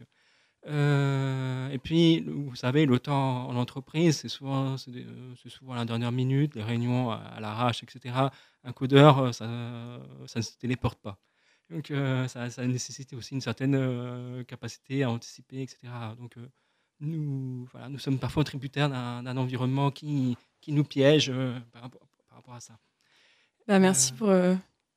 et 0.65 1.79
puis, 1.79 2.21
vous 2.21 2.56
savez, 2.56 2.86
le 2.86 2.99
temps 2.99 3.49
en 3.49 3.56
entreprise, 3.56 4.17
c'est 4.17 4.29
souvent, 4.29 4.77
souvent 4.77 5.73
la 5.73 5.86
dernière 5.86 6.12
minute, 6.12 6.53
les 6.56 6.62
réunions 6.62 7.12
à, 7.12 7.39
l'arrache, 7.39 7.82
etc. 7.82 8.15
Un 8.63 8.71
codeur, 8.73 9.34
ça, 9.34 9.47
ça 10.27 10.39
ne 10.39 10.43
se 10.43 10.56
téléporte 10.58 10.99
pas. 11.01 11.17
Donc, 11.69 11.91
euh, 11.91 12.28
ça, 12.28 12.49
ça 12.49 12.65
nécessite 12.65 13.13
aussi 13.13 13.34
une 13.34 13.41
certaine 13.41 13.76
euh, 13.76 14.43
capacité 14.43 15.04
à 15.04 15.10
anticiper, 15.10 15.62
etc. 15.62 15.80
Donc, 16.19 16.38
euh, 16.38 16.47
nous, 16.99 17.67
voilà, 17.71 17.89
nous 17.89 17.99
sommes 17.99 18.19
parfois 18.19 18.43
tributaires 18.43 18.89
d'un 18.89 19.38
environnement 19.38 19.91
qui, 19.91 20.38
qui 20.62 20.71
nous 20.71 20.84
piège 20.84 21.34
par, 21.71 21.82
rapport, 22.32 22.54
à 22.54 22.60
ça. 22.60 22.73
Bah, 23.67 23.80
merci 23.80 24.13
pour, 24.13 24.32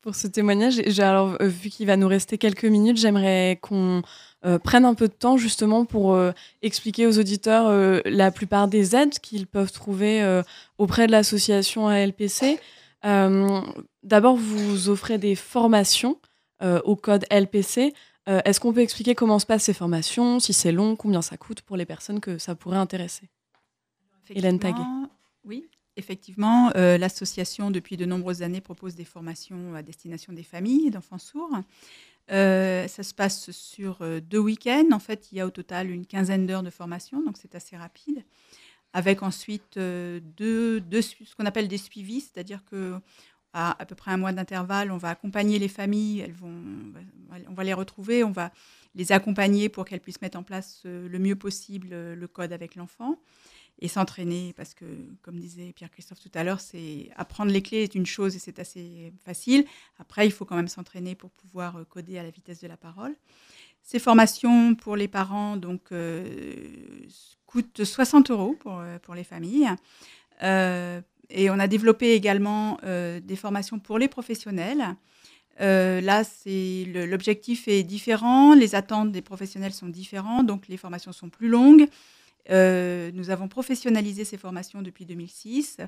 pour 0.03 0.15
ce 0.15 0.29
témoignage. 0.29 0.79
alors, 1.01 1.37
vu 1.41 1.71
qu'il 1.71 1.87
va 1.87 1.97
nous 1.97 2.07
rester 2.07 2.39
quelques 2.39 2.65
minutes, 2.65 2.99
j'aimerais 2.99 3.59
qu'on 3.61 4.03
prenne 4.63 4.85
un 4.85 4.95
peu 4.95 5.09
de 5.09 5.15
temps 5.15 5.37
justement 5.37 5.85
pour 5.85 6.17
expliquer 6.63 7.09
aux 7.09 7.19
auditeurs 7.19 8.01
la 8.05 8.31
plupart 8.31 8.69
des 8.69 8.95
aides 8.95 9.19
qu'ils 9.19 9.49
peuvent 9.49 9.73
trouver 9.73 10.43
auprès 10.79 11.09
de 11.09 11.13
l'association 11.13 11.89
ALPC. 11.89 12.61
D'abord, 13.03 14.37
vous 14.37 14.91
offrez 14.91 15.19
des 15.19 15.35
formations 15.35 16.21
au 16.62 16.97
code 16.97 17.25
LPC. 17.31 17.92
Est-ce 18.27 18.61
qu'on 18.61 18.73
peut 18.73 18.81
expliquer 18.81 19.14
comment 19.14 19.38
se 19.38 19.47
passent 19.47 19.64
ces 19.64 19.75
formations, 19.75 20.40
si 20.40 20.53
c'est 20.53 20.73
long, 20.73 20.97
combien 20.97 21.23
ça 21.23 21.37
coûte 21.37 21.61
pour 21.62 21.77
les 21.77 21.87
personnes 21.87 22.21
que 22.21 22.38
ça 22.38 22.55
pourrait 22.55 22.79
intéresser? 22.79 23.29
Hélène 24.31 24.59
Taguet. 24.59 24.83
Oui, 25.45 25.69
effectivement, 25.97 26.71
l'association, 26.75 27.71
depuis 27.71 27.97
de 27.97 28.05
nombreuses 28.05 28.42
années, 28.42 28.61
propose 28.61 28.95
des 28.95 29.05
formations 29.05 29.75
à 29.75 29.83
destination 29.83 30.33
des 30.33 30.42
familles 30.42 30.90
d'enfants 30.90 31.19
sourds. 31.19 31.61
ça 32.29 32.88
se 32.88 33.14
passe 33.14 33.51
sur 33.53 33.99
deux 34.23 34.40
week-ends. 34.40 34.88
En 34.92 34.99
fait, 34.99 35.29
il 35.31 35.38
y 35.38 35.40
a 35.40 35.47
au 35.47 35.51
total 35.51 35.90
une 35.90 36.07
quinzaine 36.07 36.47
d'heures 36.47 36.64
de 36.64 36.71
formation, 36.71 37.23
donc 37.23 37.37
c'est 37.37 37.55
assez 37.55 37.77
rapide 37.77 38.25
avec 38.97 39.23
ensuite 39.23 39.77
euh, 39.77 40.21
deux, 40.38 40.83
ce 41.03 41.35
qu'on 41.37 41.45
appelle 41.45 41.69
des 41.69 41.77
suivis, 41.77 42.23
c'est-à-dire 42.23 42.64
que 42.64 42.99
à, 43.57 43.81
à 43.81 43.87
peu 43.87 43.95
près 43.95 44.11
un 44.11 44.19
mois 44.19 44.33
d'intervalle, 44.33 44.92
on 44.92 44.99
va 44.99 45.09
accompagner 45.09 45.59
les 45.59 45.69
familles, 45.69 46.21
elles 46.21 46.35
vont, 46.35 46.53
on 47.49 47.55
va 47.55 47.64
les 47.64 47.73
retrouver, 47.73 48.23
on 48.23 48.31
va 48.31 48.53
les 48.95 49.12
accompagner 49.12 49.71
pour 49.71 49.87
qu'elles 49.87 50.01
puissent 50.01 50.21
mettre 50.21 50.38
en 50.38 50.42
place 50.42 50.83
euh, 50.85 51.09
le 51.09 51.19
mieux 51.19 51.37
possible 51.37 51.88
euh, 51.92 52.14
le 52.14 52.29
code 52.29 52.53
avec 52.53 52.75
l'enfant 52.75 53.19
et 53.79 53.88
s'entraîner 53.88 54.53
parce 54.59 54.75
que, 54.75 54.85
comme 55.23 55.38
disait 55.38 55.73
Pierre-Christophe 55.73 56.21
tout 56.21 56.31
à 56.35 56.45
l'heure, 56.45 56.61
c'est 56.61 57.09
apprendre 57.16 57.51
les 57.51 57.62
clés 57.62 57.83
est 57.83 57.95
une 57.95 58.07
chose 58.07 58.37
et 58.37 58.38
c'est 58.38 58.59
assez 58.59 59.12
facile. 59.25 59.64
Après, 59.99 60.27
il 60.27 60.33
faut 60.33 60.45
quand 60.45 60.57
même 60.57 60.69
s'entraîner 60.69 61.14
pour 61.14 61.31
pouvoir 61.31 61.79
coder 61.88 62.19
à 62.19 62.23
la 62.23 62.31
vitesse 62.31 62.61
de 62.61 62.69
la 62.69 62.77
parole. 62.77 63.14
Ces 63.83 63.99
formations 63.99 64.75
pour 64.75 64.97
les 64.97 65.09
parents 65.09 65.57
donc, 65.57 65.92
coûte 67.47 67.85
60 67.85 68.31
euros 68.31 68.57
pour, 68.59 68.81
euh, 68.81 68.99
pour 68.99 69.14
les 69.14 69.25
familles. 69.25 69.69
Euh, 70.42 71.01
et 71.31 71.51
on 71.51 71.59
a 71.59 71.66
développé 71.66 72.12
également 72.12 72.79
euh, 72.85 73.20
des 73.20 73.37
formations 73.37 73.79
pour 73.79 73.99
les 73.99 74.09
professionnels. 74.09 74.96
là, 75.59 76.25
c'est 76.25 76.85
l'objectif 76.87 77.66
est 77.68 77.83
différent, 77.83 78.55
les 78.55 78.75
attentes 78.75 79.12
des 79.12 79.22
professionnels 79.22 79.72
sont 79.72 79.88
différentes, 79.88 80.46
donc 80.46 80.68
les 80.68 80.77
formations 80.77 81.12
sont 81.12 81.31
plus 81.31 81.49
longues. 81.49 81.88
nous 82.51 83.31
avons 83.31 83.49
professionnalisé 83.49 84.25
ces 84.25 84.37
formations 84.38 84.83
depuis 84.83 85.05
2006. 85.07 85.79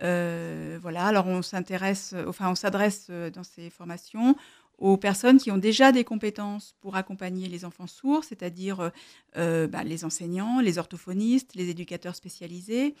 voilà, 0.00 1.06
alors 1.06 1.26
on 1.26 1.42
s'intéresse, 1.42 2.14
enfin 2.28 2.50
on 2.50 2.54
s'adresse 2.54 3.10
dans 3.32 3.44
ces 3.44 3.70
formations 3.70 4.36
aux 4.78 4.96
personnes 4.96 5.38
qui 5.38 5.50
ont 5.50 5.58
déjà 5.58 5.92
des 5.92 6.04
compétences 6.04 6.74
pour 6.80 6.96
accompagner 6.96 7.48
les 7.48 7.64
enfants 7.64 7.86
sourds, 7.86 8.24
c'est-à-dire 8.24 8.80
euh, 8.80 8.90
euh, 9.36 9.66
bah, 9.66 9.84
les 9.84 10.04
enseignants, 10.04 10.60
les 10.60 10.78
orthophonistes, 10.78 11.54
les 11.54 11.70
éducateurs 11.70 12.14
spécialisés, 12.14 12.94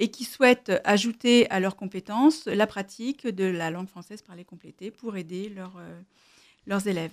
et 0.00 0.08
qui 0.08 0.24
souhaitent 0.24 0.72
ajouter 0.84 1.48
à 1.50 1.60
leurs 1.60 1.76
compétences 1.76 2.46
la 2.46 2.66
pratique 2.66 3.28
de 3.28 3.44
la 3.44 3.70
langue 3.70 3.86
française 3.86 4.22
par 4.22 4.34
les 4.34 4.44
complétés 4.44 4.90
pour 4.90 5.16
aider 5.16 5.52
euh, 5.56 6.00
leurs 6.66 6.88
élèves. 6.88 7.12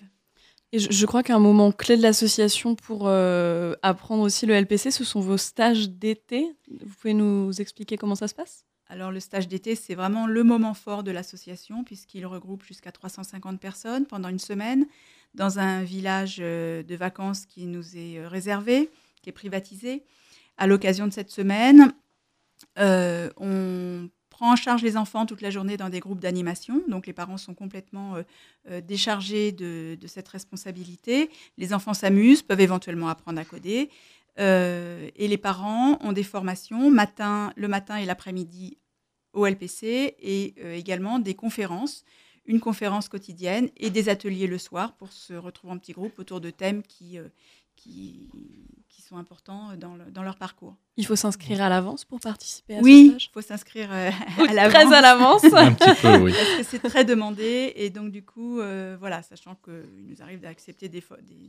Et 0.73 0.79
je, 0.79 1.05
crois 1.05 1.21
qu'un 1.21 1.39
moment 1.39 1.71
clé 1.71 1.95
de 1.95 2.01
l'association 2.01 2.75
pour 2.75 3.07
apprendre 3.07 4.23
aussi 4.23 4.45
le 4.45 4.53
LPC, 4.53 4.91
ce 4.91 5.05
sont 5.05 5.21
vos 5.21 5.37
stages 5.37 5.89
d'été. 5.89 6.45
Vous 6.69 6.93
pouvez 6.99 7.13
nous 7.13 7.61
expliquer 7.61 7.95
comment 7.95 8.15
ça 8.15 8.27
se 8.27 8.35
passe? 8.35 8.65
Alors 8.89 9.11
le 9.11 9.19
stage 9.19 9.47
d'été, 9.47 9.75
c'est 9.75 9.95
vraiment 9.95 10.27
le 10.27 10.43
moment 10.43 10.73
fort 10.73 11.03
de 11.03 11.11
l'association 11.11 11.83
puisqu'il 11.83 12.25
regroupe 12.25 12.63
jusqu'à 12.63 12.91
350 12.91 13.59
personnes 13.59 14.05
pendant 14.05 14.29
une 14.29 14.39
semaine 14.39 14.87
dans 15.35 15.59
un 15.59 15.83
village 15.83 16.37
euh, 16.39 16.83
de 16.83 16.95
vacances 16.95 17.45
qui 17.45 17.65
nous 17.65 17.97
est 17.97 18.17
euh, 18.17 18.27
réservé, 18.27 18.89
qui 19.21 19.29
est 19.29 19.33
privatisé. 19.33 20.03
À 20.57 20.67
l'occasion 20.67 21.05
de 21.05 21.11
cette 21.11 21.29
semaine, 21.29 21.93
euh, 22.79 23.29
on 23.37 24.09
prend 24.29 24.53
en 24.53 24.55
charge 24.55 24.83
les 24.83 24.97
enfants 24.97 25.25
toute 25.25 25.41
la 25.41 25.49
journée 25.49 25.77
dans 25.77 25.89
des 25.89 25.99
groupes 25.99 26.19
d'animation. 26.19 26.83
Donc 26.87 27.07
les 27.07 27.13
parents 27.13 27.37
sont 27.37 27.55
complètement 27.55 28.17
déchargés 28.83 29.51
de, 29.51 29.97
cette 30.05 30.27
responsabilité. 30.27 31.31
Les 31.57 31.73
enfants 31.73 31.95
s'amusent, 31.95 32.43
peuvent 32.43 32.61
éventuellement 32.61 33.07
apprendre 33.07 33.39
à 33.39 33.45
coder. 33.45 33.89
Euh, 34.39 35.09
et 35.15 35.27
les 35.27 35.37
parents 35.37 35.97
ont 36.01 36.11
des 36.11 36.23
formations 36.23 36.91
matin, 36.91 37.51
le 37.55 37.67
matin 37.67 37.97
et 37.97 38.05
l'après-midi 38.05 38.77
au 39.33 39.45
LPC 39.45 40.15
et 40.19 40.53
euh, 40.59 40.75
également 40.75 41.19
des 41.19 41.33
conférences, 41.33 42.03
une 42.45 42.59
conférence 42.59 43.09
quotidienne 43.09 43.69
et 43.77 43.89
des 43.89 44.09
ateliers 44.09 44.47
le 44.47 44.57
soir 44.57 44.95
pour 44.95 45.11
se 45.11 45.33
retrouver 45.33 45.73
en 45.73 45.77
petits 45.79 45.91
groupes 45.91 46.17
autour 46.19 46.39
de 46.39 46.49
thèmes 46.49 46.83
qui, 46.83 47.17
euh, 47.17 47.27
qui, 47.77 48.27
sont 49.07 49.15
importants 49.15 49.69
dans, 49.77 49.95
dans, 50.11 50.21
leur 50.21 50.35
parcours. 50.35 50.75
Il 50.97 51.05
faut 51.05 51.15
s'inscrire 51.15 51.61
à 51.61 51.69
l'avance 51.69 52.03
pour 52.03 52.19
participer 52.19 52.75
à 52.75 52.81
oui, 52.81 53.05
ce 53.05 53.09
stage 53.11 53.29
il 53.29 53.33
faut 53.33 53.41
s'inscrire 53.41 53.87
euh, 53.89 54.09
à 54.49 54.53
l'avance. 54.53 54.73
Très 54.73 54.93
à 54.93 55.01
l'avance. 55.01 55.43
Un 55.45 55.71
petit 55.71 56.01
peu, 56.01 56.17
oui. 56.17 56.33
Parce 56.33 56.57
que 56.57 56.63
c'est 56.63 56.89
très 56.89 57.05
demandé 57.05 57.71
et 57.77 57.89
donc 57.89 58.11
du 58.11 58.23
coup, 58.23 58.59
euh, 58.59 58.97
voilà, 58.99 59.21
sachant 59.21 59.55
qu'il 59.63 60.09
nous 60.09 60.21
arrive 60.21 60.41
d'accepter 60.41 60.89
des, 60.89 61.01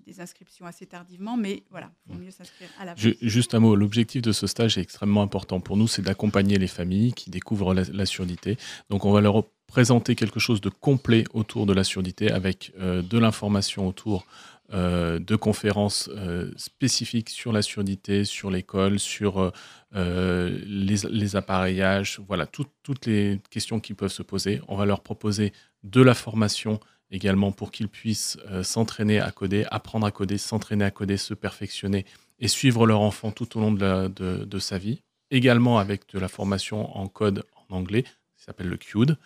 des, 0.06 0.20
inscriptions 0.20 0.66
assez 0.66 0.86
tardivement, 0.86 1.36
mais 1.36 1.64
voilà, 1.70 1.90
il 2.06 2.14
vaut 2.14 2.22
mieux 2.22 2.30
s'inscrire 2.30 2.68
à 2.78 2.84
l'avance. 2.84 3.04
Juste 3.22 3.54
un 3.54 3.58
mot, 3.58 3.74
l'objectif 3.74 4.22
de 4.22 4.30
ce 4.30 4.46
stage 4.46 4.78
est 4.78 4.82
extrêmement 4.82 5.22
important 5.22 5.58
pour 5.58 5.76
nous, 5.76 5.88
c'est 5.88 6.02
d'accompagner 6.02 6.58
les 6.58 6.68
familles 6.68 7.12
qui 7.12 7.30
découvrent 7.30 7.74
la, 7.74 7.82
la, 7.92 8.06
surdité. 8.06 8.56
Donc 8.88 9.04
on 9.04 9.10
va 9.10 9.20
leur 9.20 9.42
présenter 9.66 10.14
quelque 10.16 10.40
chose 10.40 10.60
de 10.60 10.70
complet 10.70 11.24
autour 11.34 11.66
de 11.66 11.72
la 11.72 11.84
surdité 11.84 12.32
avec 12.32 12.72
euh, 12.80 13.02
de 13.02 13.18
l'information 13.18 13.86
autour 13.86 14.26
euh, 14.74 15.18
de 15.18 15.34
conférences 15.34 16.10
euh, 16.12 16.52
spécifiques 16.56 17.30
sur 17.30 17.52
la 17.52 17.62
surdité, 17.62 18.26
sur 18.26 18.50
l'école, 18.50 18.98
sur 18.98 19.50
euh, 19.94 20.58
les, 20.66 21.36
appareillages, 21.36 22.20
voilà, 22.28 22.44
toutes 22.46 23.06
les 23.06 23.40
questions 23.48 23.80
qui 23.80 23.94
peuvent 23.94 24.12
se 24.12 24.22
poser. 24.22 24.60
On 24.68 24.76
va 24.76 24.84
leur 24.84 25.00
proposer 25.00 25.54
de 25.84 26.02
la 26.02 26.12
formation 26.12 26.80
également 27.10 27.50
pour 27.50 27.70
qu'ils 27.70 27.88
puissent 27.88 28.36
s'entraîner 28.62 29.20
à 29.20 29.30
coder, 29.30 29.64
apprendre 29.70 30.06
à 30.06 30.10
coder, 30.10 30.36
s'entraîner 30.36 30.84
à 30.84 30.90
coder, 30.90 31.16
se 31.16 31.32
perfectionner 31.32 32.04
et 32.38 32.48
suivre 32.48 32.86
leur 32.86 33.00
enfant 33.00 33.30
tout 33.30 33.56
au 33.56 33.60
long 33.62 33.72
de, 33.72 34.58
sa 34.58 34.76
vie. 34.76 35.00
Également 35.30 35.78
avec 35.78 36.12
de 36.12 36.18
la 36.18 36.28
formation 36.28 36.94
en 36.94 37.08
code 37.08 37.42
en 37.70 37.76
anglais, 37.76 38.02
qui 38.02 38.44
s'appelle 38.44 38.68
le 38.68 38.76
CUDE. 38.76 39.16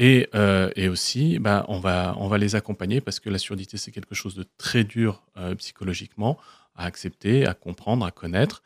Euh, 0.00 0.70
et, 0.76 0.88
aussi, 0.88 1.38
bah, 1.38 1.64
on, 1.68 1.78
va, 1.78 2.14
on 2.18 2.28
va 2.28 2.38
les 2.38 2.54
accompagner 2.54 3.00
parce 3.00 3.20
que 3.20 3.30
la 3.30 3.38
surdité, 3.38 3.76
c'est 3.76 3.90
quelque 3.90 4.14
chose 4.14 4.34
de 4.34 4.44
très 4.58 4.84
dur 4.84 5.22
euh, 5.36 5.54
psychologiquement 5.54 6.38
à 6.74 6.84
accepter, 6.84 7.46
à 7.46 7.54
comprendre, 7.54 8.04
à 8.04 8.10
connaître. 8.10 8.62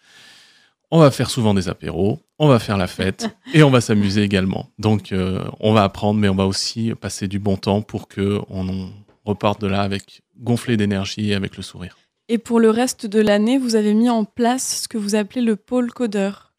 On 0.91 0.99
va 0.99 1.13
faire 1.13 1.31
souvent 1.31 1.55
des 1.55 1.69
apéros, 1.69 2.21
on 2.41 2.49
va 2.49 2.59
faire 2.59 2.77
la 2.77 2.89
fête 2.89 3.29
et 3.55 3.63
on 3.63 3.71
va 3.71 3.81
s'amuser 3.81 4.23
également. 4.23 4.71
Donc, 4.79 5.13
euh, 5.13 5.45
on 5.61 5.73
va 5.73 5.85
apprendre, 5.85 6.19
mais 6.19 6.29
on 6.29 6.35
va 6.35 6.47
aussi 6.47 6.93
passer 7.01 7.29
du 7.29 7.39
bon 7.39 7.57
temps 7.57 7.81
pour 7.81 8.09
qu'on 8.09 8.91
reparte 9.25 9.61
de 9.61 9.69
là 9.69 9.83
avec 9.83 10.23
gonflé 10.37 10.77
d'énergie 10.77 11.31
et 11.31 11.35
avec 11.35 11.57
le 11.57 11.63
sourire. 11.63 11.97
Et 12.29 12.39
pour 12.39 12.59
le 12.59 12.71
reste 12.71 13.07
de 13.07 13.21
l'année, 13.21 13.59
vous 13.59 13.77
avez 13.77 13.95
mis 13.95 14.09
en 14.09 14.25
place 14.25 14.83
ce 14.83 14.89
que 14.89 14.99
vous 14.99 15.15
appelez 15.15 15.43
le 15.43 15.57
pôle 15.57 15.93
codeur. 15.93 16.55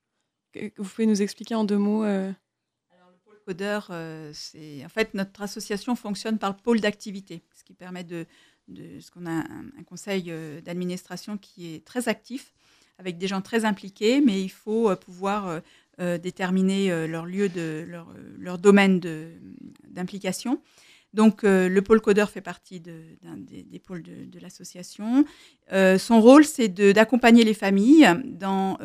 Vous 0.78 0.84
pouvez 0.84 1.06
nous 1.06 1.22
expliquer 1.22 1.56
en 1.56 1.64
deux 1.64 1.78
mots 1.78 2.04
Codeur, 3.46 3.88
euh, 3.92 4.32
c'est 4.34 4.84
en 4.86 4.90
fait 4.90 5.14
notre 5.14 5.42
association 5.42 5.96
fonctionne 5.96 6.38
par 6.38 6.56
pôle 6.56 6.80
d'activité, 6.80 7.42
ce 7.58 7.64
qui 7.64 7.74
permet 7.74 8.04
de, 8.04 8.26
ce 9.00 9.12
qu'on 9.12 9.26
a 9.26 9.32
un, 9.32 9.84
conseil 9.86 10.26
euh, 10.30 10.62
d'administration 10.62 11.38
qui 11.38 11.76
est 11.76 11.86
très 11.86 12.08
actif, 12.08 12.54
avec 12.98 13.18
des 13.18 13.28
gens 13.28 13.42
très 13.42 13.66
impliqués, 13.66 14.22
mais 14.22 14.42
il 14.42 14.50
faut 14.50 14.90
euh, 14.90 14.96
pouvoir 14.96 15.62
déterminer 16.24 17.06
leur 17.08 17.28
lieu 17.28 17.48
de 17.48 17.86
leur, 17.88 18.08
leur 18.40 18.58
domaine 18.58 19.00
d'implication. 19.88 20.60
Donc, 21.14 21.44
le 21.44 21.80
pôle 21.82 22.02
codeur 22.02 22.32
fait 22.32 22.42
partie 22.42 22.80
des, 22.80 23.80
pôles 23.86 24.02
de, 24.02 24.40
l'association. 24.40 25.26
son 25.70 26.22
rôle, 26.22 26.44
c'est 26.44 26.70
d'accompagner 26.70 27.44
les 27.44 27.54
familles 27.54 28.10
dans 28.26 28.80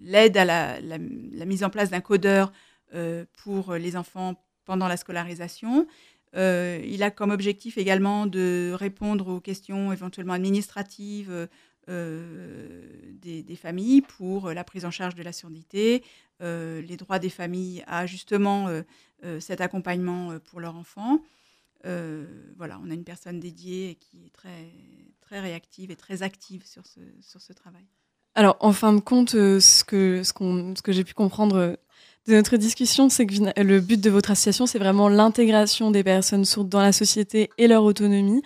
l'aide 0.00 0.36
à 0.36 0.44
la, 0.44 0.98
mise 1.44 1.64
en 1.64 1.70
place 1.70 1.90
d'un 1.90 2.02
codeur 2.02 2.52
pour 3.42 3.74
les 3.74 3.96
enfants 3.96 4.34
pendant 4.64 4.86
la 4.88 4.96
scolarisation. 4.96 5.86
Euh, 6.36 6.80
il 6.84 7.02
a 7.02 7.10
comme 7.10 7.30
objectif 7.30 7.78
également 7.78 8.26
de 8.26 8.72
répondre 8.74 9.28
aux 9.28 9.40
questions 9.40 9.92
éventuellement 9.92 10.34
administratives 10.34 11.48
euh, 11.88 12.82
des, 13.22 13.56
familles 13.56 14.02
pour 14.02 14.50
la 14.50 14.62
prise 14.62 14.84
en 14.84 14.90
charge 14.90 15.14
de 15.14 15.22
la 15.22 15.32
surdité, 15.32 16.04
les 16.40 16.96
droits 16.96 17.18
des 17.18 17.30
familles 17.30 17.82
à 17.86 18.06
justement 18.06 18.68
cet 19.40 19.60
accompagnement 19.60 20.38
pour 20.38 20.60
leurs 20.60 20.76
enfants. 20.76 21.20
voilà, 21.84 22.78
on 22.84 22.90
a 22.90 22.94
une 22.94 23.04
personne 23.04 23.40
dédiée 23.40 23.96
qui 23.98 24.26
est 24.26 24.32
très, 24.32 24.70
très 25.20 25.40
réactive 25.40 25.90
et 25.90 25.96
très 25.96 26.22
active 26.22 26.64
sur 26.66 26.86
ce, 26.86 27.00
sur 27.20 27.40
ce 27.40 27.52
travail. 27.52 27.86
Alors, 28.34 28.56
en 28.60 28.72
fin 28.72 28.92
de 28.92 29.00
compte, 29.00 29.30
ce 29.30 29.82
que, 29.82 30.22
ce, 30.22 30.32
ce 30.32 30.82
que 30.82 30.92
j'ai 30.92 31.02
pu 31.04 31.14
comprendre 31.14 31.76
de 32.28 32.34
notre 32.34 32.58
discussion, 32.58 33.08
c'est 33.08 33.26
que 33.26 33.62
le 33.62 33.80
but 33.80 34.00
de 34.00 34.10
votre 34.10 34.30
association, 34.30 34.66
c'est 34.66 34.78
vraiment 34.78 35.08
l'intégration 35.08 35.90
des 35.90 36.04
personnes 36.04 36.44
sourdes 36.44 36.68
dans 36.68 36.82
la 36.82 36.92
société 36.92 37.48
et 37.56 37.66
leur 37.66 37.82
autonomie. 37.84 38.42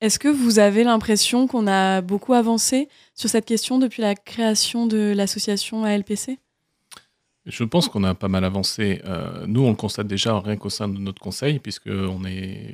Est-ce 0.00 0.18
que 0.18 0.28
vous 0.28 0.58
avez 0.58 0.82
l'impression 0.82 1.46
qu'on 1.46 1.66
a 1.68 2.00
beaucoup 2.00 2.34
avancé 2.34 2.88
sur 3.14 3.30
cette 3.30 3.44
question 3.44 3.78
depuis 3.78 4.02
la 4.02 4.14
création 4.14 4.86
de 4.86 5.14
l'association 5.16 5.84
ALPC 5.84 6.38
je 7.46 7.64
pense 7.64 7.88
qu'on 7.88 8.04
a 8.04 8.14
pas 8.14 8.28
mal 8.28 8.44
avancé. 8.44 9.00
Euh, 9.06 9.46
nous, 9.46 9.62
on 9.62 9.70
le 9.70 9.74
constate 9.74 10.06
déjà 10.06 10.38
rien 10.38 10.56
qu'au 10.56 10.68
sein 10.68 10.88
de 10.88 10.98
notre 10.98 11.20
conseil, 11.22 11.58
puisqu'on 11.58 12.20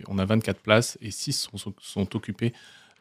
on 0.09 0.19
a 0.19 0.25
24 0.25 0.61
places 0.61 0.99
et 1.01 1.13
6 1.13 1.49
sont, 1.57 1.73
sont 1.81 2.17
occupées 2.17 2.53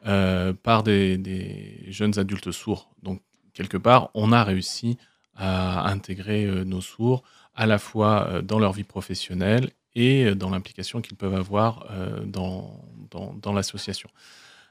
par 0.04 0.84
des, 0.84 1.80
jeunes 1.88 2.18
adultes 2.20 2.52
sourds. 2.52 2.88
Donc, 3.02 3.20
quelque 3.52 3.76
part, 3.76 4.10
on 4.14 4.30
a 4.30 4.44
réussi 4.44 4.96
à 5.34 5.90
intégrer 5.90 6.46
nos 6.64 6.80
sourds 6.80 7.24
à 7.56 7.66
la 7.66 7.78
fois 7.78 8.42
dans 8.42 8.58
leur 8.58 8.72
vie 8.72 8.84
professionnelle 8.84 9.70
et 9.94 10.34
dans 10.34 10.50
l'implication 10.50 11.00
qu'ils 11.00 11.16
peuvent 11.16 11.34
avoir 11.34 11.86
dans, 12.26 12.84
dans 13.10 13.52
l'association. 13.52 14.10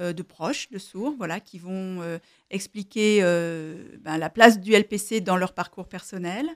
euh, 0.00 0.12
de 0.12 0.22
proches 0.22 0.70
de 0.70 0.78
sourds, 0.78 1.14
voilà, 1.18 1.38
qui 1.38 1.60
vont 1.60 2.02
euh, 2.02 2.18
expliquer 2.50 3.20
ben, 4.00 4.18
la 4.18 4.28
place 4.28 4.58
du 4.58 4.72
LPC 4.72 5.20
dans 5.20 5.36
leur 5.36 5.52
parcours 5.52 5.86
personnel. 5.86 6.50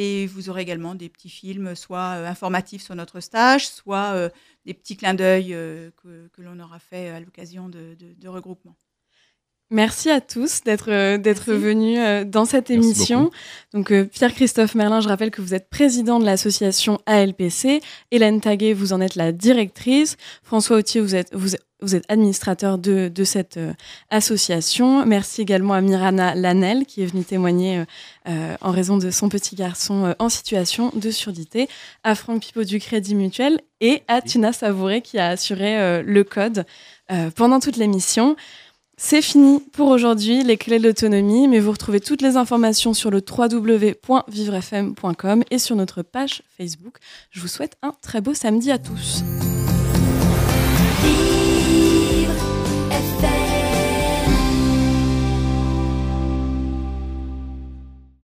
Et 0.00 0.28
vous 0.28 0.48
aurez 0.48 0.62
également 0.62 0.94
des 0.94 1.08
petits 1.08 1.28
films, 1.28 1.74
soit 1.74 2.12
informatifs 2.28 2.82
sur 2.82 2.94
notre 2.94 3.18
stage, 3.18 3.68
soit 3.68 4.30
des 4.64 4.72
petits 4.72 4.96
clins 4.96 5.14
d'œil 5.14 5.48
que, 5.96 6.30
l'on 6.38 6.60
aura 6.60 6.78
fait 6.78 7.08
à 7.08 7.18
l'occasion 7.18 7.68
de, 7.68 7.96
de, 7.98 8.28
regroupements. 8.28 8.76
Merci 9.70 10.10
à 10.10 10.20
tous 10.20 10.62
d'être 10.64 11.16
d'être 11.16 11.52
venus 11.52 11.98
dans 12.26 12.46
cette 12.46 12.70
émission. 12.70 13.30
Donc 13.74 13.92
Pierre-Christophe 13.92 14.74
Merlin, 14.74 15.00
je 15.00 15.08
rappelle 15.08 15.30
que 15.30 15.42
vous 15.42 15.54
êtes 15.54 15.68
président 15.68 16.18
de 16.18 16.24
l'association 16.24 16.98
ALPC. 17.04 17.82
Hélène 18.10 18.40
Taguet, 18.40 18.72
vous 18.72 18.94
en 18.94 19.00
êtes 19.00 19.14
la 19.14 19.32
directrice. 19.32 20.16
François 20.42 20.78
Autier, 20.78 21.02
vous 21.02 21.14
êtes 21.14 21.34
vous, 21.34 21.50
vous 21.80 21.94
êtes 21.94 22.04
administrateur 22.08 22.78
de, 22.78 23.08
de 23.08 23.24
cette 23.24 23.56
euh, 23.56 23.72
association. 24.10 25.06
Merci 25.06 25.42
également 25.42 25.74
à 25.74 25.80
Mirana 25.80 26.34
Lanel 26.34 26.86
qui 26.86 27.02
est 27.02 27.06
venue 27.06 27.24
témoigner 27.24 27.78
euh, 27.78 27.84
euh, 28.28 28.56
en 28.60 28.72
raison 28.72 28.98
de 28.98 29.10
son 29.10 29.28
petit 29.28 29.54
garçon 29.54 30.14
en 30.18 30.28
situation 30.28 30.90
de 30.94 31.10
surdité, 31.10 31.68
à 32.02 32.14
Franck 32.14 32.42
Pipo 32.42 32.64
du 32.64 32.80
Crédit 32.80 33.14
Mutuel 33.14 33.60
et 33.80 34.02
à 34.08 34.20
Tina 34.20 34.52
Savouré 34.52 35.02
qui 35.02 35.18
a 35.18 35.28
assuré 35.28 36.02
le 36.02 36.24
code 36.24 36.66
pendant 37.36 37.60
toute 37.60 37.76
l'émission. 37.76 38.36
C'est 39.00 39.22
fini 39.22 39.60
pour 39.60 39.90
aujourd'hui, 39.90 40.42
les 40.42 40.56
clés 40.56 40.80
de 40.80 40.88
l'autonomie, 40.88 41.46
mais 41.46 41.60
vous 41.60 41.70
retrouvez 41.70 42.00
toutes 42.00 42.20
les 42.20 42.36
informations 42.36 42.94
sur 42.94 43.12
le 43.12 43.22
www.vivrefm.com 43.26 45.44
et 45.52 45.58
sur 45.58 45.76
notre 45.76 46.02
page 46.02 46.42
Facebook. 46.56 46.96
Je 47.30 47.40
vous 47.40 47.46
souhaite 47.46 47.76
un 47.82 47.94
très 48.02 48.20
beau 48.20 48.34
samedi 48.34 48.72
à 48.72 48.78
tous. 48.78 49.22